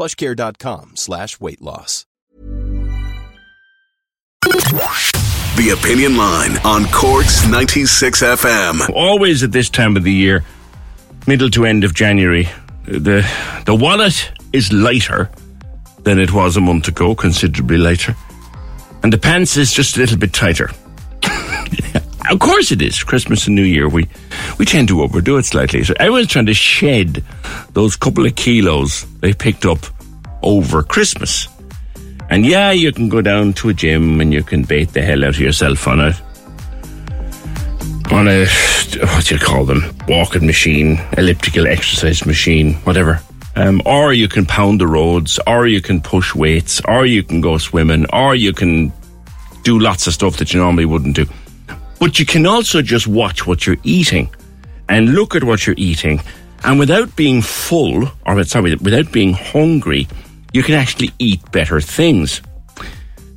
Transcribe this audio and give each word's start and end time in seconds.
plushcare.com 0.00 0.92
slash 0.96 1.38
weight 1.40 1.60
loss. 1.60 2.06
The 5.56 5.76
Opinion 5.78 6.16
Line 6.16 6.56
on 6.64 6.86
Cork's 6.86 7.46
96 7.46 8.22
FM. 8.22 8.88
Always 8.94 9.42
at 9.42 9.52
this 9.52 9.68
time 9.68 9.98
of 9.98 10.04
the 10.04 10.12
year, 10.12 10.42
middle 11.26 11.50
to 11.50 11.66
end 11.66 11.84
of 11.84 11.92
January, 11.94 12.48
the 12.84 13.28
the 13.66 13.74
wallet 13.74 14.32
is 14.54 14.72
lighter 14.72 15.30
than 16.04 16.18
it 16.18 16.32
was 16.32 16.56
a 16.56 16.62
month 16.62 16.88
ago, 16.88 17.14
considerably 17.14 17.76
lighter, 17.76 18.16
and 19.02 19.12
the 19.12 19.18
pants 19.18 19.58
is 19.58 19.70
just 19.70 19.96
a 19.96 20.00
little 20.00 20.16
bit 20.16 20.32
tighter. 20.32 20.70
Of 22.30 22.38
course, 22.38 22.72
it 22.72 22.80
is 22.80 23.02
Christmas 23.02 23.46
and 23.46 23.56
New 23.56 23.62
Year. 23.62 23.88
We 23.88 24.08
we 24.58 24.64
tend 24.64 24.88
to 24.88 25.02
overdo 25.02 25.36
it 25.38 25.44
slightly. 25.44 25.84
So 25.84 25.94
everyone's 25.98 26.28
trying 26.28 26.46
to 26.46 26.54
shed 26.54 27.24
those 27.72 27.96
couple 27.96 28.26
of 28.26 28.34
kilos 28.36 29.04
they 29.20 29.32
picked 29.32 29.66
up 29.66 29.80
over 30.42 30.82
Christmas. 30.82 31.48
And 32.30 32.46
yeah, 32.46 32.70
you 32.70 32.92
can 32.92 33.08
go 33.08 33.20
down 33.20 33.52
to 33.54 33.70
a 33.70 33.74
gym 33.74 34.20
and 34.20 34.32
you 34.32 34.42
can 34.42 34.62
bait 34.62 34.92
the 34.92 35.02
hell 35.02 35.24
out 35.24 35.30
of 35.30 35.40
yourself 35.40 35.88
on 35.88 36.00
it 36.00 36.14
on 38.12 38.28
a 38.28 38.46
what 39.00 39.26
do 39.26 39.34
you 39.34 39.40
call 39.40 39.64
them? 39.64 39.82
Walking 40.08 40.46
machine, 40.46 41.00
elliptical 41.16 41.66
exercise 41.66 42.26
machine, 42.26 42.74
whatever. 42.84 43.20
Um, 43.56 43.82
or 43.84 44.12
you 44.12 44.28
can 44.28 44.46
pound 44.46 44.80
the 44.80 44.86
roads, 44.86 45.38
or 45.46 45.66
you 45.66 45.80
can 45.80 46.00
push 46.00 46.34
weights, 46.34 46.80
or 46.86 47.04
you 47.06 47.22
can 47.22 47.40
go 47.40 47.58
swimming, 47.58 48.06
or 48.12 48.34
you 48.34 48.52
can 48.52 48.92
do 49.62 49.78
lots 49.78 50.06
of 50.06 50.14
stuff 50.14 50.36
that 50.36 50.52
you 50.52 50.60
normally 50.60 50.84
wouldn't 50.86 51.16
do. 51.16 51.26
But 52.00 52.18
you 52.18 52.26
can 52.26 52.46
also 52.46 52.82
just 52.82 53.06
watch 53.06 53.46
what 53.46 53.66
you're 53.66 53.76
eating 53.84 54.30
and 54.88 55.14
look 55.14 55.36
at 55.36 55.44
what 55.44 55.66
you're 55.66 55.76
eating, 55.78 56.20
and 56.64 56.78
without 56.78 57.14
being 57.14 57.42
full, 57.42 58.10
or 58.26 58.42
sorry, 58.44 58.74
without 58.74 59.12
being 59.12 59.34
hungry, 59.34 60.08
you 60.52 60.62
can 60.62 60.74
actually 60.74 61.12
eat 61.18 61.40
better 61.52 61.80
things. 61.80 62.42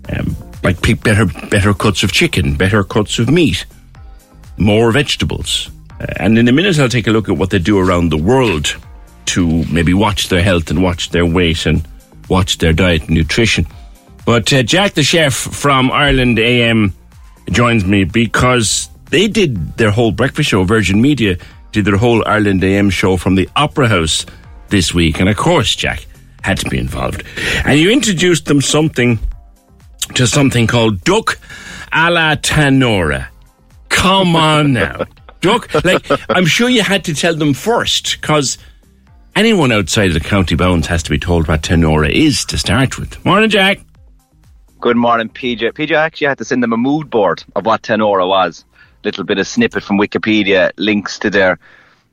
Um, 0.09 0.35
like 0.63 0.81
pick 0.81 1.03
better, 1.03 1.25
better 1.49 1.73
cuts 1.73 2.03
of 2.03 2.11
chicken, 2.11 2.55
better 2.55 2.83
cuts 2.83 3.19
of 3.19 3.29
meat, 3.29 3.65
more 4.57 4.91
vegetables. 4.91 5.69
Uh, 5.99 6.05
and 6.17 6.37
in 6.37 6.47
a 6.47 6.51
minute, 6.51 6.79
I'll 6.79 6.89
take 6.89 7.07
a 7.07 7.11
look 7.11 7.29
at 7.29 7.37
what 7.37 7.49
they 7.49 7.59
do 7.59 7.77
around 7.77 8.09
the 8.09 8.17
world 8.17 8.75
to 9.25 9.63
maybe 9.65 9.93
watch 9.93 10.29
their 10.29 10.41
health 10.41 10.69
and 10.69 10.81
watch 10.81 11.09
their 11.09 11.25
weight 11.25 11.65
and 11.65 11.85
watch 12.29 12.57
their 12.57 12.73
diet 12.73 13.03
and 13.03 13.11
nutrition. 13.11 13.67
But 14.25 14.51
uh, 14.53 14.63
Jack 14.63 14.93
the 14.93 15.03
chef 15.03 15.33
from 15.33 15.91
Ireland 15.91 16.39
AM 16.39 16.93
joins 17.49 17.85
me 17.85 18.03
because 18.03 18.89
they 19.09 19.27
did 19.27 19.77
their 19.77 19.91
whole 19.91 20.11
breakfast 20.11 20.49
show. 20.49 20.63
Virgin 20.63 21.01
Media 21.01 21.37
did 21.71 21.85
their 21.85 21.97
whole 21.97 22.25
Ireland 22.27 22.63
AM 22.63 22.89
show 22.89 23.17
from 23.17 23.35
the 23.35 23.49
Opera 23.55 23.87
House 23.87 24.25
this 24.69 24.93
week. 24.93 25.19
And 25.19 25.29
of 25.29 25.37
course, 25.37 25.75
Jack, 25.75 26.05
had 26.43 26.57
to 26.57 26.69
be 26.69 26.77
involved. 26.77 27.23
And 27.65 27.79
you 27.79 27.91
introduced 27.91 28.45
them 28.45 28.61
something 28.61 29.19
to 30.15 30.27
something 30.27 30.67
called 30.67 31.01
Duck 31.03 31.39
a 31.91 32.11
la 32.11 32.35
Tanora. 32.35 33.27
Come 33.89 34.35
on 34.35 34.73
now. 34.73 35.03
Duck, 35.41 35.73
like, 35.83 36.05
I'm 36.29 36.45
sure 36.45 36.69
you 36.69 36.83
had 36.83 37.03
to 37.05 37.13
tell 37.13 37.35
them 37.35 37.53
first, 37.53 38.21
because 38.21 38.57
anyone 39.35 39.71
outside 39.71 40.07
of 40.07 40.13
the 40.13 40.21
county 40.21 40.55
bounds 40.55 40.87
has 40.87 41.03
to 41.03 41.09
be 41.09 41.19
told 41.19 41.47
what 41.47 41.61
Tanora 41.63 42.09
is 42.09 42.45
to 42.45 42.57
start 42.57 42.97
with. 42.97 43.23
Morning, 43.25 43.49
Jack. 43.49 43.79
Good 44.83 44.97
morning, 44.97 45.29
PJ. 45.29 45.71
PJ 45.71 45.95
actually 45.95 46.27
had 46.27 46.39
to 46.39 46.43
send 46.43 46.61
them 46.61 46.73
a 46.73 46.77
mood 46.77 47.09
board 47.09 47.41
of 47.55 47.65
what 47.65 47.83
Tanora 47.83 48.27
was. 48.27 48.65
Little 49.05 49.23
bit 49.23 49.37
of 49.37 49.47
snippet 49.47 49.81
from 49.81 49.97
Wikipedia, 49.97 50.71
links 50.75 51.17
to 51.19 51.29
their 51.29 51.57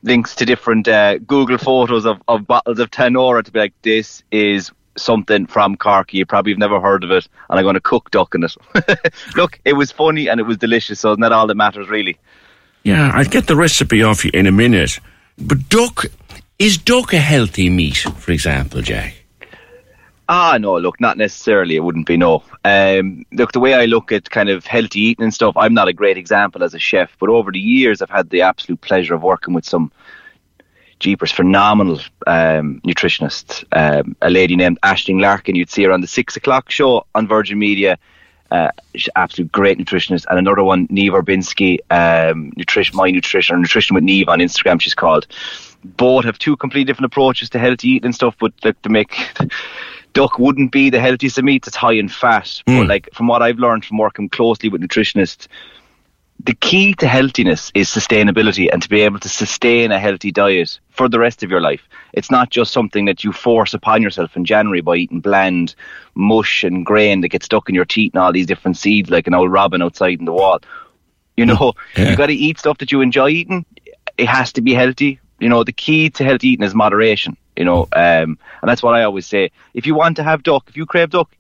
links 0.05 0.37
to 0.37 0.47
different 0.47 0.87
uh, 0.87 1.19
Google 1.19 1.59
photos 1.59 2.07
of, 2.07 2.23
of 2.29 2.47
bottles 2.47 2.79
of 2.79 2.93
Tanora 2.93 3.43
to 3.43 3.51
be 3.51 3.59
like, 3.59 3.75
this 3.83 4.23
is 4.31 4.71
something 4.97 5.47
from 5.47 5.77
Cork. 5.79 6.15
You 6.15 6.25
probably 6.25 6.53
have 6.53 6.61
never 6.61 6.81
heard 6.81 7.03
of 7.03 7.11
it, 7.11 7.27
and 7.49 7.59
I'm 7.59 7.65
going 7.65 7.75
to 7.75 7.81
cook 7.81 8.13
duck 8.13 8.37
in 8.37 8.45
it. 8.45 8.55
Look, 9.35 9.59
it 9.65 9.73
was 9.73 9.91
funny 9.91 10.29
and 10.29 10.39
it 10.39 10.45
was 10.45 10.57
delicious, 10.57 11.01
so 11.01 11.11
isn't 11.11 11.23
that 11.23 11.33
all 11.33 11.49
that 11.49 11.57
matters, 11.57 11.89
really? 11.89 12.19
Yeah, 12.85 13.11
I'll 13.13 13.25
get 13.25 13.49
the 13.49 13.57
recipe 13.57 14.05
off 14.05 14.25
you 14.25 14.31
in 14.33 14.47
a 14.47 14.53
minute. 14.53 15.01
But 15.37 15.69
duck, 15.71 16.05
is 16.61 16.79
duck 16.79 17.15
a 17.15 17.19
healthy 17.19 17.69
meat, 17.69 17.97
for 17.97 18.31
example, 18.31 18.81
Jack? 18.81 19.20
Ah, 20.33 20.59
no, 20.59 20.79
look, 20.79 21.01
not 21.01 21.19
necessarily. 21.19 21.75
It 21.75 21.81
wouldn't 21.81 22.07
be 22.07 22.17
no. 22.17 22.45
Um, 22.65 23.27
look, 23.33 23.51
the 23.51 23.59
way 23.59 23.75
I 23.75 23.87
look 23.87 24.13
at 24.13 24.31
kind 24.31 24.49
of 24.49 24.65
healthy 24.65 25.01
eating 25.01 25.25
and 25.25 25.35
stuff, 25.35 25.57
I'm 25.57 25.75
not 25.75 25.89
a 25.89 25.93
great 25.93 26.17
example 26.17 26.63
as 26.63 26.73
a 26.73 26.79
chef, 26.79 27.17
but 27.19 27.29
over 27.29 27.51
the 27.51 27.59
years, 27.59 28.01
I've 28.01 28.11
had 28.11 28.31
the 28.31 28.43
absolute 28.43 28.81
pleasure 28.81 29.15
of 29.15 29.25
working 29.25 29.55
with 29.55 29.65
some 29.65 29.91
jeepers, 31.01 31.33
phenomenal 31.33 31.99
um, 32.29 32.81
nutritionists. 32.87 33.65
Um, 33.73 34.17
a 34.23 34.31
lady 34.31 34.55
named 34.55 34.79
Aisling 34.83 35.21
Larkin, 35.21 35.57
you'd 35.57 35.69
see 35.69 35.83
her 35.83 35.91
on 35.91 36.01
the 36.01 36.07
six 36.07 36.37
o'clock 36.37 36.71
show 36.71 37.07
on 37.13 37.27
Virgin 37.27 37.59
Media. 37.59 37.99
Uh, 38.53 38.71
absolute 39.17 39.51
great 39.51 39.79
nutritionist, 39.79 40.27
and 40.31 40.39
another 40.39 40.63
one, 40.63 40.87
Niamh 40.89 41.11
Orbinski, 41.11 41.79
um, 41.91 42.53
nutrition, 42.57 42.97
my 42.97 43.11
nutrition, 43.11 43.57
or 43.57 43.59
nutrition 43.59 43.95
with 43.95 44.05
Niamh 44.05 44.29
on 44.29 44.39
Instagram. 44.39 44.81
She's 44.81 44.95
called. 44.95 45.27
Both 45.83 46.25
have 46.25 46.39
two 46.39 46.57
completely 46.57 46.85
different 46.85 47.13
approaches 47.13 47.51
to 47.51 47.59
healthy 47.59 47.89
eating 47.89 48.07
and 48.07 48.15
stuff, 48.15 48.37
but 48.39 48.53
like 48.63 48.81
to 48.83 48.89
make 48.91 49.17
duck 50.13 50.39
wouldn't 50.39 50.73
be 50.73 50.91
the 50.91 51.01
healthiest 51.01 51.39
of 51.39 51.45
meats. 51.45 51.69
It's 51.69 51.77
high 51.77 51.93
in 51.95 52.09
fat. 52.09 52.63
Mm. 52.67 52.81
But 52.81 52.87
like 52.89 53.09
from 53.13 53.27
what 53.27 53.43
I've 53.43 53.59
learned 53.59 53.85
from 53.85 53.99
working 53.99 54.29
closely 54.29 54.69
with 54.69 54.81
nutritionists, 54.81 55.47
the 56.45 56.55
key 56.55 56.95
to 56.95 57.07
healthiness 57.07 57.71
is 57.75 57.89
sustainability 57.89 58.71
and 58.73 58.83
to 58.83 58.89
be 58.89 59.03
able 59.03 59.19
to 59.21 59.29
sustain 59.29 59.93
a 59.93 59.99
healthy 59.99 60.33
diet 60.33 60.79
for 60.89 61.09
the 61.09 61.19
rest 61.19 61.43
of 61.43 61.51
your 61.51 61.61
life. 61.61 61.83
It's 62.15 62.31
not 62.31 62.51
just 62.51 62.73
something 62.73 63.05
that 63.05 63.23
you 63.25 63.33
force 63.33 63.75
upon 63.75 64.01
yourself 64.01 64.37
in 64.37 64.45
January 64.45 64.81
by 64.81 64.97
eating 64.97 65.21
bland 65.21 65.75
mush 66.15 66.65
and 66.65 66.87
grain 66.87 67.21
that 67.21 67.29
gets 67.29 67.45
stuck 67.45 67.69
in 67.69 67.75
your 67.75 67.85
teeth 67.85 68.15
and 68.15 68.23
all 68.23 68.33
these 68.33 68.47
different 68.47 68.79
seeds 68.79 69.11
like 69.11 69.27
an 69.27 69.35
old 69.35 69.53
robin 69.53 69.83
outside 69.83 70.19
in 70.19 70.25
the 70.25 70.33
wall. 70.33 70.61
You 71.37 71.47
know, 71.47 71.75
yeah. 71.97 72.11
you 72.11 72.17
got 72.17 72.27
to 72.27 72.35
eat 72.35 72.59
stuff 72.59 72.79
that 72.79 72.91
you 72.91 73.03
enjoy 73.03 73.29
eating. 73.29 73.67
It 74.17 74.27
has 74.27 74.53
to 74.55 74.63
be 74.63 74.73
healthy. 74.73 75.21
You 75.41 75.49
know, 75.49 75.65
the 75.65 75.73
key 75.73 76.11
to 76.11 76.25
healthy 76.25 76.49
eating 76.49 76.65
is 76.65 76.75
moderation 76.75 77.37
you 77.61 77.65
know. 77.67 77.83
Um, 77.93 78.39
and 78.63 78.69
that's 78.69 78.83
what 78.83 78.95
I 78.95 79.05
always 79.05 79.27
say. 79.27 79.51
If 79.75 79.87
you 79.87 79.95
want 79.95 80.17
to 80.17 80.25
have 80.25 80.43
duck, 80.43 80.65
if 80.69 80.77
you 80.79 80.87
crave 80.87 81.11
duck, 81.11 81.31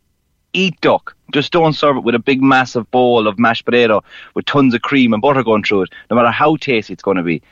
eat 0.53 0.79
duck. 0.83 1.17
Just 1.33 1.51
don't 1.51 1.73
serve 1.73 1.97
it 1.97 2.05
with 2.05 2.15
a 2.15 2.19
big, 2.19 2.43
massive 2.43 2.91
bowl 2.91 3.27
of 3.27 3.39
mashed 3.39 3.65
potato 3.65 4.05
with 4.35 4.45
tons 4.45 4.75
of 4.75 4.83
cream 4.83 5.15
and 5.15 5.23
butter 5.23 5.43
going 5.43 5.63
through 5.63 5.83
it. 5.83 5.91
No 6.11 6.17
matter 6.17 6.31
how 6.31 6.57
tasty 6.57 6.93
it's 6.93 7.03
going 7.03 7.17
to 7.17 7.23
be. 7.23 7.43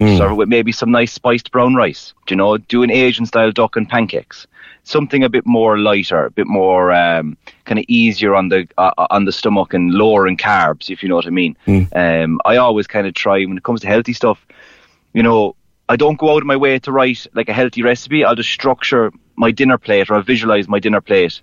Mm. 0.00 0.16
Serve 0.16 0.30
it 0.30 0.34
with 0.36 0.48
maybe 0.48 0.72
some 0.72 0.90
nice 0.90 1.12
spiced 1.12 1.50
brown 1.50 1.74
rice. 1.74 2.14
Do 2.26 2.32
you 2.32 2.36
know, 2.36 2.56
do 2.56 2.82
an 2.82 2.90
Asian 2.90 3.26
style 3.26 3.52
duck 3.52 3.76
and 3.76 3.88
pancakes. 3.88 4.46
Something 4.84 5.22
a 5.22 5.28
bit 5.28 5.44
more 5.44 5.78
lighter, 5.78 6.24
a 6.24 6.30
bit 6.30 6.46
more 6.46 6.92
um, 6.92 7.36
kind 7.66 7.78
of 7.78 7.84
easier 7.88 8.34
on 8.34 8.48
the 8.48 8.66
uh, 8.78 9.06
on 9.10 9.26
the 9.26 9.32
stomach 9.32 9.74
and 9.74 9.92
lower 9.92 10.26
in 10.26 10.38
carbs, 10.38 10.88
if 10.88 11.02
you 11.02 11.10
know 11.10 11.16
what 11.16 11.26
I 11.26 11.30
mean. 11.30 11.56
Mm. 11.66 11.94
Um, 11.94 12.40
I 12.46 12.56
always 12.56 12.86
kind 12.86 13.06
of 13.06 13.12
try 13.12 13.44
when 13.44 13.58
it 13.58 13.64
comes 13.64 13.82
to 13.82 13.86
healthy 13.86 14.14
stuff. 14.14 14.46
You 15.12 15.22
know, 15.22 15.56
I 15.88 15.96
don't 15.96 16.18
go 16.18 16.34
out 16.34 16.42
of 16.42 16.46
my 16.46 16.56
way 16.56 16.78
to 16.80 16.92
write 16.92 17.26
like 17.34 17.48
a 17.48 17.52
healthy 17.52 17.82
recipe. 17.82 18.24
I'll 18.24 18.34
just 18.34 18.50
structure 18.50 19.10
my 19.36 19.50
dinner 19.50 19.78
plate 19.78 20.10
or 20.10 20.14
I'll 20.14 20.22
visualize 20.22 20.68
my 20.68 20.78
dinner 20.78 21.00
plate 21.00 21.40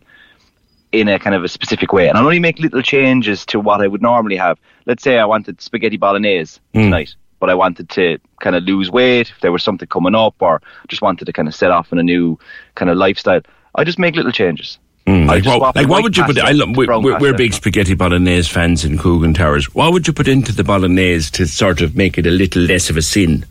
in 0.92 1.08
a 1.08 1.20
kind 1.20 1.36
of 1.36 1.44
a 1.44 1.48
specific 1.48 1.92
way. 1.92 2.08
And 2.08 2.18
I'll 2.18 2.26
only 2.26 2.40
make 2.40 2.60
little 2.60 2.82
changes 2.82 3.46
to 3.48 3.60
what 3.60 3.82
I 3.82 3.88
would 3.88 4.02
normally 4.02 4.38
have. 4.38 4.60
Let's 4.86 5.04
say 5.04 5.18
I 5.18 5.26
wanted 5.26 5.62
spaghetti 5.62 5.98
bolognese 5.98 6.60
mm. 6.74 6.84
tonight, 6.84 7.16
but 7.40 7.50
I 7.50 7.56
wanted 7.56 7.90
to 7.90 8.20
kind 8.40 8.56
of 8.56 8.64
lose 8.64 8.92
weight 8.92 9.32
if 9.32 9.42
there 9.42 9.52
was 9.52 9.64
something 9.64 9.88
coming 9.88 10.16
up 10.16 10.36
or 10.40 10.62
just 10.88 11.02
wanted 11.02 11.26
to 11.26 11.34
kind 11.34 11.48
of 11.48 11.56
set 11.56 11.72
off 11.72 11.92
in 11.92 11.98
a 11.98 12.04
new 12.04 12.38
kind 12.76 12.92
of 12.92 12.98
lifestyle. 12.98 13.42
I 13.74 13.84
just 13.84 14.00
make 14.00 14.16
little 14.16 14.32
changes. 14.32 14.78
Mm, 15.08 15.28
like, 15.28 15.46
like 15.76 15.88
what 15.88 16.02
would 16.02 16.18
you 16.18 16.24
put? 16.24 16.40
I, 16.40 16.52
lo- 16.52 16.66
with 16.68 16.90
we're, 16.90 17.00
we're, 17.00 17.20
we're 17.20 17.34
big 17.36 17.54
spaghetti 17.54 17.94
bolognese 17.94 18.52
fans 18.52 18.84
in 18.84 18.98
Coogan 18.98 19.36
Towers. 19.36 19.74
What 19.76 19.94
would 19.94 20.08
you 20.08 20.14
put 20.14 20.28
into 20.28 20.52
the 20.52 20.64
bolognese 20.64 21.30
to 21.32 21.46
sort 21.46 21.82
of 21.82 21.96
make 21.96 22.18
it 22.18 22.26
a 22.26 22.32
little 22.32 22.64
less 22.64 22.90
of 22.90 22.98
a 22.98 23.04
sin? 23.04 23.46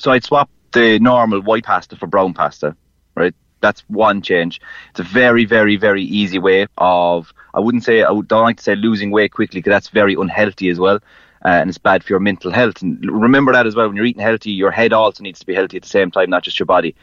So 0.00 0.10
I'd 0.12 0.24
swap 0.24 0.48
the 0.72 0.98
normal 0.98 1.40
white 1.42 1.64
pasta 1.64 1.94
for 1.94 2.06
brown 2.06 2.32
pasta, 2.32 2.74
right? 3.14 3.34
That's 3.60 3.82
one 3.88 4.22
change. 4.22 4.58
It's 4.90 5.00
a 5.00 5.02
very, 5.02 5.44
very, 5.44 5.76
very 5.76 6.02
easy 6.02 6.38
way 6.38 6.66
of. 6.78 7.34
I 7.52 7.60
wouldn't 7.60 7.84
say 7.84 8.02
I 8.02 8.10
would, 8.10 8.26
don't 8.26 8.42
like 8.44 8.56
to 8.56 8.62
say 8.62 8.74
losing 8.76 9.10
weight 9.10 9.32
quickly 9.32 9.58
because 9.60 9.72
that's 9.72 9.88
very 9.90 10.14
unhealthy 10.14 10.70
as 10.70 10.78
well, 10.78 10.96
uh, 11.44 11.48
and 11.48 11.68
it's 11.68 11.76
bad 11.76 12.02
for 12.02 12.14
your 12.14 12.20
mental 12.20 12.50
health. 12.50 12.80
And 12.80 12.98
remember 13.04 13.52
that 13.52 13.66
as 13.66 13.74
well. 13.76 13.88
When 13.88 13.96
you're 13.96 14.06
eating 14.06 14.22
healthy, 14.22 14.52
your 14.52 14.70
head 14.70 14.94
also 14.94 15.22
needs 15.22 15.40
to 15.40 15.46
be 15.46 15.54
healthy 15.54 15.76
at 15.76 15.82
the 15.82 15.88
same 15.88 16.10
time, 16.10 16.30
not 16.30 16.44
just 16.44 16.58
your 16.58 16.66
body. 16.66 16.94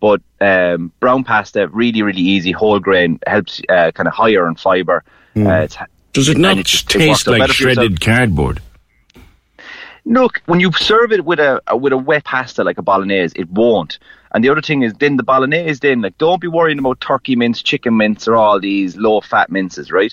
But 0.00 0.20
um, 0.42 0.92
brown 1.00 1.24
pasta, 1.24 1.68
really, 1.68 2.02
really 2.02 2.20
easy, 2.20 2.52
whole 2.52 2.80
grain, 2.80 3.18
helps 3.26 3.62
uh, 3.70 3.92
kind 3.92 4.06
of 4.08 4.12
higher 4.12 4.46
in 4.48 4.56
fibre. 4.56 5.04
Uh, 5.34 5.48
it's, 5.60 5.78
Does 6.12 6.28
it 6.28 6.36
not 6.36 6.58
it 6.58 6.66
just- 6.66 6.94
it 6.94 6.98
taste 6.98 7.26
like 7.26 7.40
better 7.40 7.54
for 7.54 7.62
yourself. 7.62 7.84
shredded 7.86 8.00
cardboard? 8.02 8.60
Look, 10.04 10.42
when 10.46 10.58
you 10.58 10.72
serve 10.72 11.12
it 11.12 11.24
with 11.24 11.38
a 11.38 11.60
with 11.72 11.92
a 11.92 11.96
wet 11.96 12.24
pasta 12.24 12.64
like 12.64 12.78
a 12.78 12.82
bolognese, 12.82 13.34
it 13.38 13.48
won't. 13.50 13.98
And 14.34 14.42
the 14.42 14.48
other 14.48 14.62
thing 14.62 14.82
is, 14.82 14.94
then 14.94 15.16
the 15.16 15.22
bolognese, 15.22 15.78
then 15.80 16.02
like 16.02 16.18
don't 16.18 16.40
be 16.40 16.48
worrying 16.48 16.78
about 16.80 17.00
turkey 17.00 17.36
mince, 17.36 17.62
chicken 17.62 17.96
mince, 17.96 18.26
or 18.26 18.34
all 18.34 18.58
these 18.58 18.96
low 18.96 19.20
fat 19.20 19.50
minces, 19.50 19.92
right? 19.92 20.12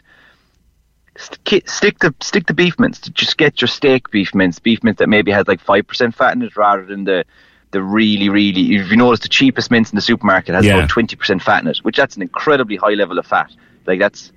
Stick 1.17 1.99
to 1.99 2.13
stick 2.21 2.45
to 2.45 2.53
beef 2.53 2.77
mince. 2.77 2.99
Just 2.99 3.37
get 3.37 3.61
your 3.61 3.67
steak 3.67 4.11
beef 4.11 4.33
mince, 4.35 4.59
beef 4.59 4.83
mince 4.83 4.99
that 4.99 5.09
maybe 5.09 5.31
has 5.31 5.47
like 5.47 5.59
five 5.59 5.87
percent 5.87 6.15
fat 6.15 6.35
in 6.35 6.43
it, 6.43 6.55
rather 6.55 6.85
than 6.85 7.03
the 7.03 7.25
the 7.71 7.81
really, 7.81 8.29
really. 8.29 8.75
If 8.75 8.89
you 8.91 8.95
notice, 8.97 9.19
the 9.21 9.27
cheapest 9.27 9.69
mince 9.71 9.91
in 9.91 9.95
the 9.95 10.01
supermarket 10.01 10.55
has 10.55 10.65
Yeah. 10.65 10.77
about 10.77 10.89
twenty 10.89 11.15
percent 11.15 11.41
fat 11.41 11.63
in 11.63 11.67
it, 11.67 11.77
which 11.79 11.97
that's 11.97 12.15
an 12.15 12.21
incredibly 12.21 12.75
high 12.77 12.93
level 12.93 13.17
of 13.17 13.25
fat. 13.25 13.51
Like 13.87 13.99
that's 13.99 14.31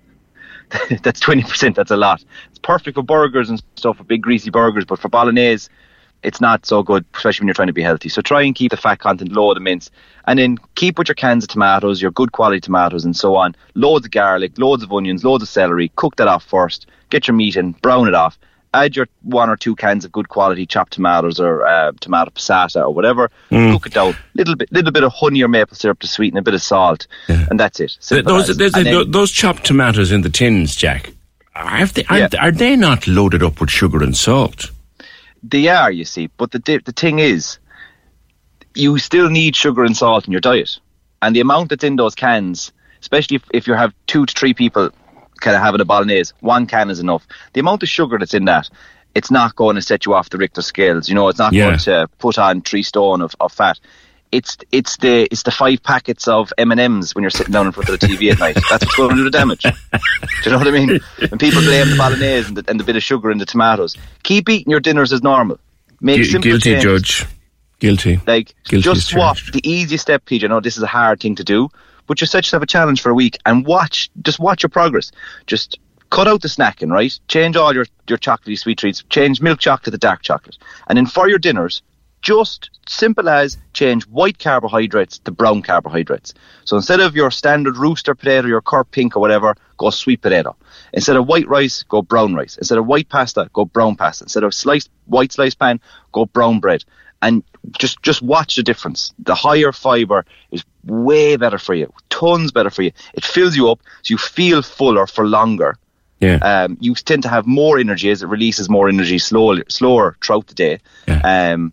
that's 1.03 1.21
twenty 1.21 1.43
percent. 1.43 1.77
That's 1.77 1.91
a 1.91 1.97
lot. 1.97 2.25
It's 2.51 2.59
perfect 2.59 2.95
for 2.95 3.03
burgers 3.03 3.51
and 3.51 3.63
stuff, 3.77 3.99
for 3.99 4.05
big 4.05 4.23
greasy 4.23 4.51
burgers, 4.51 4.85
but 4.85 4.99
for 4.99 5.09
bolognese, 5.09 5.69
it's 6.23 6.41
not 6.41 6.65
so 6.65 6.83
good, 6.83 7.05
especially 7.15 7.43
when 7.45 7.49
you're 7.49 7.55
trying 7.55 7.69
to 7.69 7.73
be 7.73 7.83
healthy. 7.83 8.09
So 8.09 8.23
try 8.23 8.43
and 8.43 8.55
keep 8.55 8.71
the 8.71 8.77
fat 8.77 8.99
content 9.01 9.33
low 9.33 9.51
of 9.51 9.57
the 9.57 9.61
mince, 9.61 9.91
and 10.27 10.39
then 10.39 10.59
keep 10.75 10.99
with 10.99 11.09
your 11.09 11.15
cans 11.15 11.45
of 11.45 11.51
tomatoes, 11.51 12.01
your 12.01 12.11
good 12.13 12.33
quality 12.33 12.61
tomatoes, 12.61 13.05
and 13.05 13.17
so 13.17 13.37
on. 13.37 13.55
Loads 13.75 14.07
of 14.07 14.13
garlic, 14.13 14.59
loads 14.59 14.83
of 14.83 14.93
onions, 14.93 15.25
loads 15.25 15.43
of 15.43 15.49
celery. 15.49 15.91
Cook 15.97 16.17
that 16.17 16.29
off 16.29 16.45
first. 16.45 16.87
Get 17.11 17.27
your 17.27 17.35
meat 17.35 17.57
in, 17.57 17.73
brown 17.73 18.09
it 18.09 18.15
off. 18.15 18.39
Add 18.75 18.97
your 18.97 19.07
one 19.23 19.51
or 19.51 19.57
two 19.57 19.77
cans 19.77 20.05
of 20.07 20.13
good 20.13 20.29
quality 20.31 20.65
chopped 20.65 20.95
tomatoes 20.95 21.39
or 21.39 21.67
uh, 21.67 21.93
tomato 22.01 22.31
passata 22.31 22.81
or 22.81 22.91
whatever. 22.95 23.31
Cook 23.51 23.87
it 23.87 23.93
down. 23.95 24.17
Little 24.35 24.57
bit, 24.57 24.73
little 24.73 24.93
bit 24.93 25.05
of 25.05 25.13
honey 25.13 25.43
or 25.43 25.49
maple 25.49 25.77
syrup 25.77 25.99
to 26.01 26.07
sweeten, 26.09 26.39
a 26.39 26.43
bit 26.43 26.55
of 26.55 26.63
salt, 26.63 27.07
and 27.29 27.61
that's 27.61 27.81
it. 27.81 27.97
Those, 28.09 28.49
And 28.49 28.61
a- 28.61 28.71
then- 28.71 29.11
those 29.11 29.31
chopped 29.31 29.65
tomatoes 29.65 30.11
in 30.11 30.23
the 30.23 30.31
tins, 30.31 30.75
Jack. 30.75 31.13
Are 31.55 31.85
they, 31.87 32.05
Yeah. 32.11 32.29
are 32.41 32.51
they 32.51 32.77
not 32.77 33.07
loaded 33.07 33.43
up 33.43 33.61
with 33.61 33.69
sugar 33.71 34.03
and 34.03 34.17
salt? 34.17 34.71
They 35.43 35.69
are, 35.69 35.93
you 35.93 36.07
see. 36.07 36.29
But 36.39 36.53
the 36.53 36.59
the 36.83 36.93
thing 36.93 37.19
is, 37.19 37.59
you 38.75 38.97
still 38.99 39.29
need 39.29 39.55
sugar 39.55 39.85
and 39.85 39.95
salt 39.95 40.25
in 40.27 40.33
your 40.33 40.41
diet, 40.41 40.79
and 41.21 41.37
the 41.37 41.41
amount 41.41 41.69
that's 41.69 41.85
in 41.85 41.97
those 41.97 42.15
cans, 42.15 42.73
especially 43.03 43.37
if, 43.37 43.43
if 43.53 43.67
you 43.67 43.75
have 43.75 43.93
two 44.07 44.25
to 44.25 44.35
three 44.35 44.55
people 44.55 44.91
kind 45.43 45.55
of 45.57 45.63
having 45.63 45.81
a 45.81 45.85
bolognese, 45.85 46.33
one 46.41 46.67
can 46.67 46.89
is 46.91 47.01
enough. 47.01 47.27
The 47.53 47.61
amount 47.61 47.83
of 47.83 47.89
sugar 47.89 48.19
that's 48.19 48.33
in 48.35 48.47
that, 48.47 48.71
it's 49.15 49.31
not 49.31 49.55
going 49.57 49.77
to 49.77 49.83
set 49.83 50.07
you 50.07 50.15
off 50.15 50.31
the 50.31 50.39
Richter 50.39 50.63
scales. 50.63 51.09
You 51.09 51.15
know, 51.15 51.29
it's 51.29 51.39
not 51.39 51.53
Yeah. 51.53 51.67
going 51.67 51.79
to 51.81 52.09
put 52.19 52.39
on 52.39 52.63
three 52.63 52.83
stone 52.83 53.21
of, 53.21 53.35
of 53.41 53.53
fat. 53.53 53.79
It's 54.31 54.57
it's 54.73 54.97
the 54.97 55.29
it's 55.31 55.43
the 55.43 55.51
five 55.51 55.83
packets 55.83 56.27
of 56.27 56.55
M 56.57 56.71
and 56.73 56.81
M's 56.81 57.15
when 57.15 57.21
you're 57.23 57.31
sitting 57.31 57.53
down 57.53 57.67
in 57.67 57.73
front 57.73 57.91
of 57.91 58.01
the 58.01 58.07
TV 58.07 58.33
at 58.33 58.39
night. 58.39 58.55
That's 58.71 58.83
what's 58.87 58.97
going 58.97 59.11
to 59.11 59.17
do 59.17 59.25
the 59.25 59.31
damage. 59.31 59.61
Do 59.63 59.69
you 60.47 60.51
know 60.53 60.57
what 60.57 60.67
I 60.69 60.71
mean? 60.71 61.01
And 61.31 61.39
people 61.39 61.61
blame 61.61 61.91
the 61.91 61.97
bolognese 61.99 62.49
and 62.49 62.57
the, 62.57 62.65
and 62.71 62.81
the 62.81 62.85
bit 62.85 62.97
of 62.97 63.03
sugar 63.03 63.31
in 63.31 63.37
the 63.37 63.45
tomatoes. 63.45 63.95
Keep 64.23 64.49
eating 64.49 64.71
your 64.71 64.81
dinners 64.81 65.13
as 65.13 65.23
normal. 65.23 65.59
Make 66.01 66.17
Gu- 66.17 66.25
simple 66.25 66.51
guilty, 66.51 66.71
changes. 66.71 66.83
Judge. 67.03 67.27
Guilty. 67.79 68.21
Like 68.27 68.55
Guilty 68.65 68.83
just 68.83 69.09
swap 69.09 69.37
the 69.53 69.61
easiest 69.69 70.01
step, 70.03 70.25
PJ. 70.25 70.45
I 70.45 70.47
know 70.47 70.61
this 70.61 70.79
is 70.79 70.83
a 70.83 70.87
hard 70.87 71.21
thing 71.21 71.35
to 71.35 71.45
do, 71.45 71.69
but 72.07 72.19
just 72.19 72.33
set 72.33 72.45
yourself 72.45 72.63
a 72.63 72.67
challenge 72.67 73.01
for 73.01 73.11
a 73.11 73.15
week 73.15 73.39
and 73.47 73.67
watch. 73.67 74.11
Just 74.23 74.39
watch 74.39 74.63
your 74.63 74.71
progress. 74.71 75.13
Just 75.47 75.79
cut 76.11 76.29
out 76.29 76.43
the 76.43 76.49
snacking, 76.49 76.91
right? 76.91 77.19
Change 77.29 77.57
all 77.57 77.75
your 77.75 77.87
your 78.09 78.19
chocolatey 78.19 78.59
sweet 78.59 78.79
treats. 78.79 79.03
Change 79.09 79.41
milk 79.41 79.59
chocolate 79.59 79.93
to 79.93 79.99
dark 79.99 80.23
chocolate, 80.23 80.59
and 80.89 80.97
then 80.97 81.07
for 81.07 81.29
your 81.29 81.39
dinners, 81.39 81.83
just 82.23 82.71
simple 82.89 83.29
as 83.29 83.59
change 83.73 84.05
white 84.07 84.39
carbohydrates 84.39 85.19
to 85.19 85.33
brown 85.33 85.61
carbohydrates. 85.63 86.35
So 86.65 86.77
instead 86.77 87.01
of 87.01 87.17
your 87.17 87.31
standard 87.31 87.77
rooster 87.77 88.15
potato, 88.15 88.47
your 88.47 88.63
Kerr's 88.63 88.87
Pink 88.91 89.17
or 89.17 89.21
whatever, 89.21 89.57
go 89.77 89.91
sweet 89.91 90.23
potato. 90.23 90.57
Instead 90.93 91.17
of 91.17 91.27
white 91.27 91.49
rice, 91.49 91.83
go 91.83 92.01
brown 92.01 92.35
rice. 92.35 92.57
Instead 92.57 92.79
of 92.79 92.87
white 92.87 93.09
pasta, 93.09 93.51
go 93.53 93.65
brown 93.65 93.97
pasta. 93.97 94.25
Instead 94.25 94.45
of 94.45 94.55
sliced 94.55 94.91
white 95.07 95.33
sliced 95.33 95.59
pan, 95.59 95.81
go 96.13 96.27
brown 96.27 96.61
bread. 96.61 96.85
And 97.23 97.43
just 97.79 98.03
just 98.03 98.21
watch 98.23 98.57
the 98.57 98.63
difference. 98.63 99.15
The 99.21 99.35
higher 99.35 99.73
fiber 99.73 100.27
is 100.51 100.65
way 100.85 101.37
better 101.37 101.59
for 101.59 101.75
you, 101.75 101.93
tons 102.11 102.51
better 102.53 102.71
for 102.71 102.83
you. 102.83 102.91
It 103.15 103.25
fills 103.25 103.57
you 103.57 103.71
up, 103.71 103.81
so 104.03 104.13
you 104.13 104.19
feel 104.19 104.63
fuller 104.63 105.07
for 105.07 105.25
longer 105.27 105.77
Yeah. 106.21 106.39
um, 106.43 106.77
you 106.81 106.95
tend 106.95 107.23
to 107.23 107.29
have 107.29 107.47
more 107.47 107.79
energy 107.79 108.11
as 108.11 108.23
it 108.23 108.29
releases 108.29 108.69
more 108.69 108.89
energy 108.89 109.19
slowly, 109.19 109.63
slower 109.69 110.17
throughout 110.21 110.47
the 110.49 110.55
day. 110.55 110.79
Um, 111.25 111.73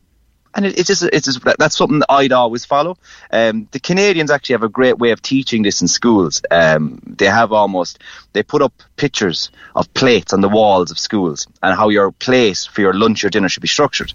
and 0.55 0.65
it, 0.65 0.77
it's 0.77 0.87
just, 0.87 1.03
it's 1.03 1.25
just, 1.25 1.43
that's 1.57 1.77
something 1.77 1.99
that 1.99 2.11
I'd 2.11 2.31
always 2.31 2.65
follow. 2.65 2.97
Um, 3.31 3.67
the 3.71 3.79
Canadians 3.79 4.31
actually 4.31 4.53
have 4.53 4.63
a 4.63 4.69
great 4.69 4.97
way 4.97 5.11
of 5.11 5.21
teaching 5.21 5.63
this 5.63 5.81
in 5.81 5.87
schools. 5.87 6.41
Um, 6.51 7.01
they 7.05 7.25
have 7.25 7.51
almost, 7.51 7.99
they 8.33 8.43
put 8.43 8.61
up 8.61 8.73
pictures 8.95 9.51
of 9.75 9.93
plates 9.93 10.33
on 10.33 10.41
the 10.41 10.49
walls 10.49 10.91
of 10.91 10.99
schools 10.99 11.47
and 11.61 11.75
how 11.75 11.89
your 11.89 12.11
plate 12.11 12.67
for 12.71 12.81
your 12.81 12.93
lunch 12.93 13.23
or 13.23 13.29
dinner 13.29 13.49
should 13.49 13.61
be 13.61 13.67
structured. 13.67 14.13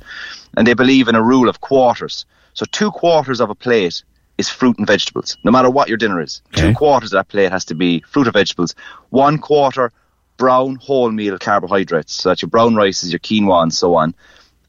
And 0.57 0.67
they 0.67 0.75
believe 0.75 1.09
in 1.09 1.15
a 1.15 1.23
rule 1.23 1.49
of 1.49 1.61
quarters. 1.61 2.27
So 2.55 2.65
two 2.71 2.91
quarters 2.91 3.41
of 3.41 3.51
a 3.51 3.55
plate 3.55 4.03
is 4.37 4.49
fruit 4.49 4.79
and 4.79 4.87
vegetables, 4.87 5.37
no 5.45 5.53
matter 5.53 5.71
what 5.71 5.89
your 5.89 5.97
dinner 5.97 6.21
is. 6.21 6.43
Okay. 6.49 6.69
Two 6.69 6.75
quarters 6.75 7.13
of 7.13 7.19
that 7.19 7.29
plate 7.29 7.53
has 7.53 7.65
to 7.67 7.75
be 7.75 8.01
fruit 8.01 8.29
or 8.29 8.33
vegetables. 8.33 8.75
One 9.11 9.39
quarter 9.39 9.93
brown 10.37 10.79
wholemeal 10.79 11.39
carbohydrates. 11.39 12.13
So 12.15 12.29
that's 12.29 12.43
your 12.43 12.49
brown 12.49 12.75
rices, 12.75 13.13
your 13.13 13.21
quinoa, 13.21 13.63
and 13.63 13.73
so 13.73 13.95
on. 13.95 14.15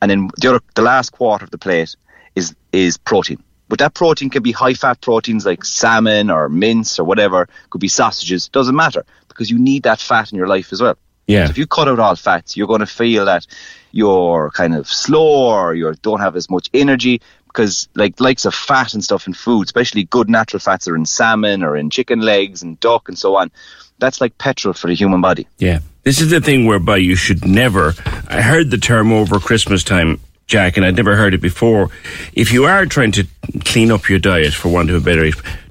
And 0.06 0.12
then 0.12 0.30
the 0.38 0.50
other, 0.50 0.62
the 0.76 0.84
last 0.84 1.14
quarter 1.14 1.46
of 1.46 1.50
the 1.50 1.58
plate 1.58 1.96
is 2.36 2.56
is 2.72 2.96
protein. 2.98 3.42
But 3.68 3.80
that 3.80 3.96
protein 3.96 4.30
can 4.30 4.44
be 4.44 4.52
high 4.52 4.76
fat 4.76 5.02
proteins 5.02 5.48
like 5.48 5.66
salmon 5.66 6.30
or 6.30 6.48
mince 6.48 7.00
or 7.00 7.06
whatever. 7.06 7.50
Could 7.72 7.82
be 7.82 7.88
sausages. 7.88 8.48
Doesn't 8.50 8.76
matter 8.76 9.04
because 9.28 9.50
you 9.50 9.58
need 9.58 9.82
that 9.84 10.00
fat 10.00 10.32
in 10.32 10.38
your 10.38 10.48
life 10.48 10.72
as 10.72 10.80
well. 10.80 10.96
Yeah. 11.26 11.46
So 11.46 11.50
if 11.50 11.58
you 11.58 11.66
cut 11.66 11.88
out 11.88 12.00
all 12.00 12.16
fats, 12.16 12.56
you're 12.56 12.68
going 12.68 12.82
to 12.82 12.86
feel 12.86 13.26
that 13.26 13.48
you're 13.92 14.52
kind 14.52 14.76
of 14.76 14.88
slow 14.88 15.50
or 15.50 15.74
you 15.74 15.92
don't 16.04 16.20
have 16.20 16.36
as 16.36 16.52
much 16.52 16.70
energy 16.72 17.20
because 17.48 17.90
like 17.96 18.20
likes 18.20 18.46
of 18.46 18.54
fat 18.54 18.94
and 18.94 19.04
stuff 19.04 19.26
in 19.26 19.34
food, 19.34 19.66
especially 19.66 20.04
good 20.04 20.30
natural 20.30 20.60
fats 20.60 20.88
are 20.88 20.96
in 20.96 21.08
salmon 21.08 21.64
or 21.64 21.76
in 21.76 21.90
chicken 21.90 22.20
legs 22.20 22.62
and 22.62 22.80
duck 22.80 23.10
and 23.10 23.18
so 23.18 23.38
on. 23.38 23.50
That's 24.00 24.22
like 24.22 24.38
petrol 24.38 24.74
for 24.74 24.88
the 24.88 24.96
human 24.96 25.22
body. 25.22 25.48
Yeah. 25.58 25.80
This 26.04 26.22
is 26.22 26.30
the 26.30 26.40
thing 26.40 26.66
whereby 26.66 26.98
you 26.98 27.16
should 27.16 27.46
never. 27.46 27.94
I 28.28 28.42
heard 28.42 28.70
the 28.70 28.78
term 28.78 29.12
over 29.12 29.40
Christmas 29.40 29.84
time, 29.84 30.20
Jack, 30.46 30.78
and 30.78 30.86
I'd 30.86 30.96
never 30.96 31.16
heard 31.16 31.34
it 31.34 31.42
before. 31.42 31.90
If 32.34 32.54
you 32.54 32.66
are 32.66 32.86
trying 32.86 33.12
to 33.14 33.26
clean 33.64 33.92
up 33.92 34.08
your 34.08 34.20
diet, 34.20 34.54
for 34.54 34.70
want 34.70 34.92
of 34.92 34.96
a 34.96 35.02
better, 35.04 35.30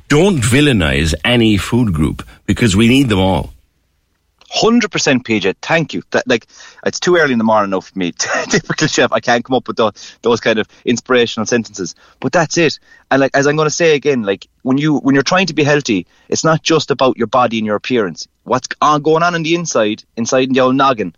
don't 0.09 0.39
villainize 0.39 1.15
any 1.25 1.57
food 1.57 1.93
group 1.93 2.27
because 2.47 2.75
we 2.75 2.89
need 2.89 3.09
them 3.09 3.21
all. 3.21 3.54
Hundred 4.57 4.93
percent, 4.93 5.25
PJ. 5.25 5.57
Thank 5.61 5.95
you. 5.95 6.05
That 6.13 6.29
like 6.29 6.47
it's 6.87 7.01
too 7.01 7.17
early 7.17 7.33
in 7.33 7.39
the 7.39 7.45
morning 7.45 7.71
now 7.71 7.81
for 7.81 7.99
me. 7.99 8.13
Typical 8.19 8.87
chef. 8.87 9.11
I 9.11 9.19
can't 9.19 9.45
come 9.45 9.57
up 9.57 9.67
with 9.67 9.77
those, 9.77 10.17
those 10.23 10.39
kind 10.39 10.61
of 10.61 10.69
inspirational 10.85 11.45
sentences. 11.45 11.97
But 12.21 12.33
that's 12.33 12.57
it. 12.57 12.79
And 13.11 13.21
like 13.21 13.33
as 13.35 13.49
I'm 13.49 13.57
going 13.57 13.67
to 13.67 13.75
say 13.75 13.97
again, 13.97 14.23
like 14.23 14.47
when 14.63 14.79
you 14.79 14.99
when 14.99 15.17
you're 15.17 15.25
trying 15.25 15.49
to 15.49 15.55
be 15.55 15.65
healthy, 15.65 16.07
it's 16.29 16.45
not 16.45 16.63
just 16.63 16.93
about 16.93 17.17
your 17.17 17.27
body 17.27 17.59
and 17.59 17.67
your 17.67 17.75
appearance. 17.75 18.29
What's 18.45 18.69
on, 18.81 19.03
going 19.03 19.25
on 19.25 19.35
in 19.35 19.43
the 19.43 19.57
inside, 19.57 20.05
inside 20.17 20.47
in 20.47 20.53
the 20.53 20.61
old 20.61 20.77
noggin, 20.77 21.17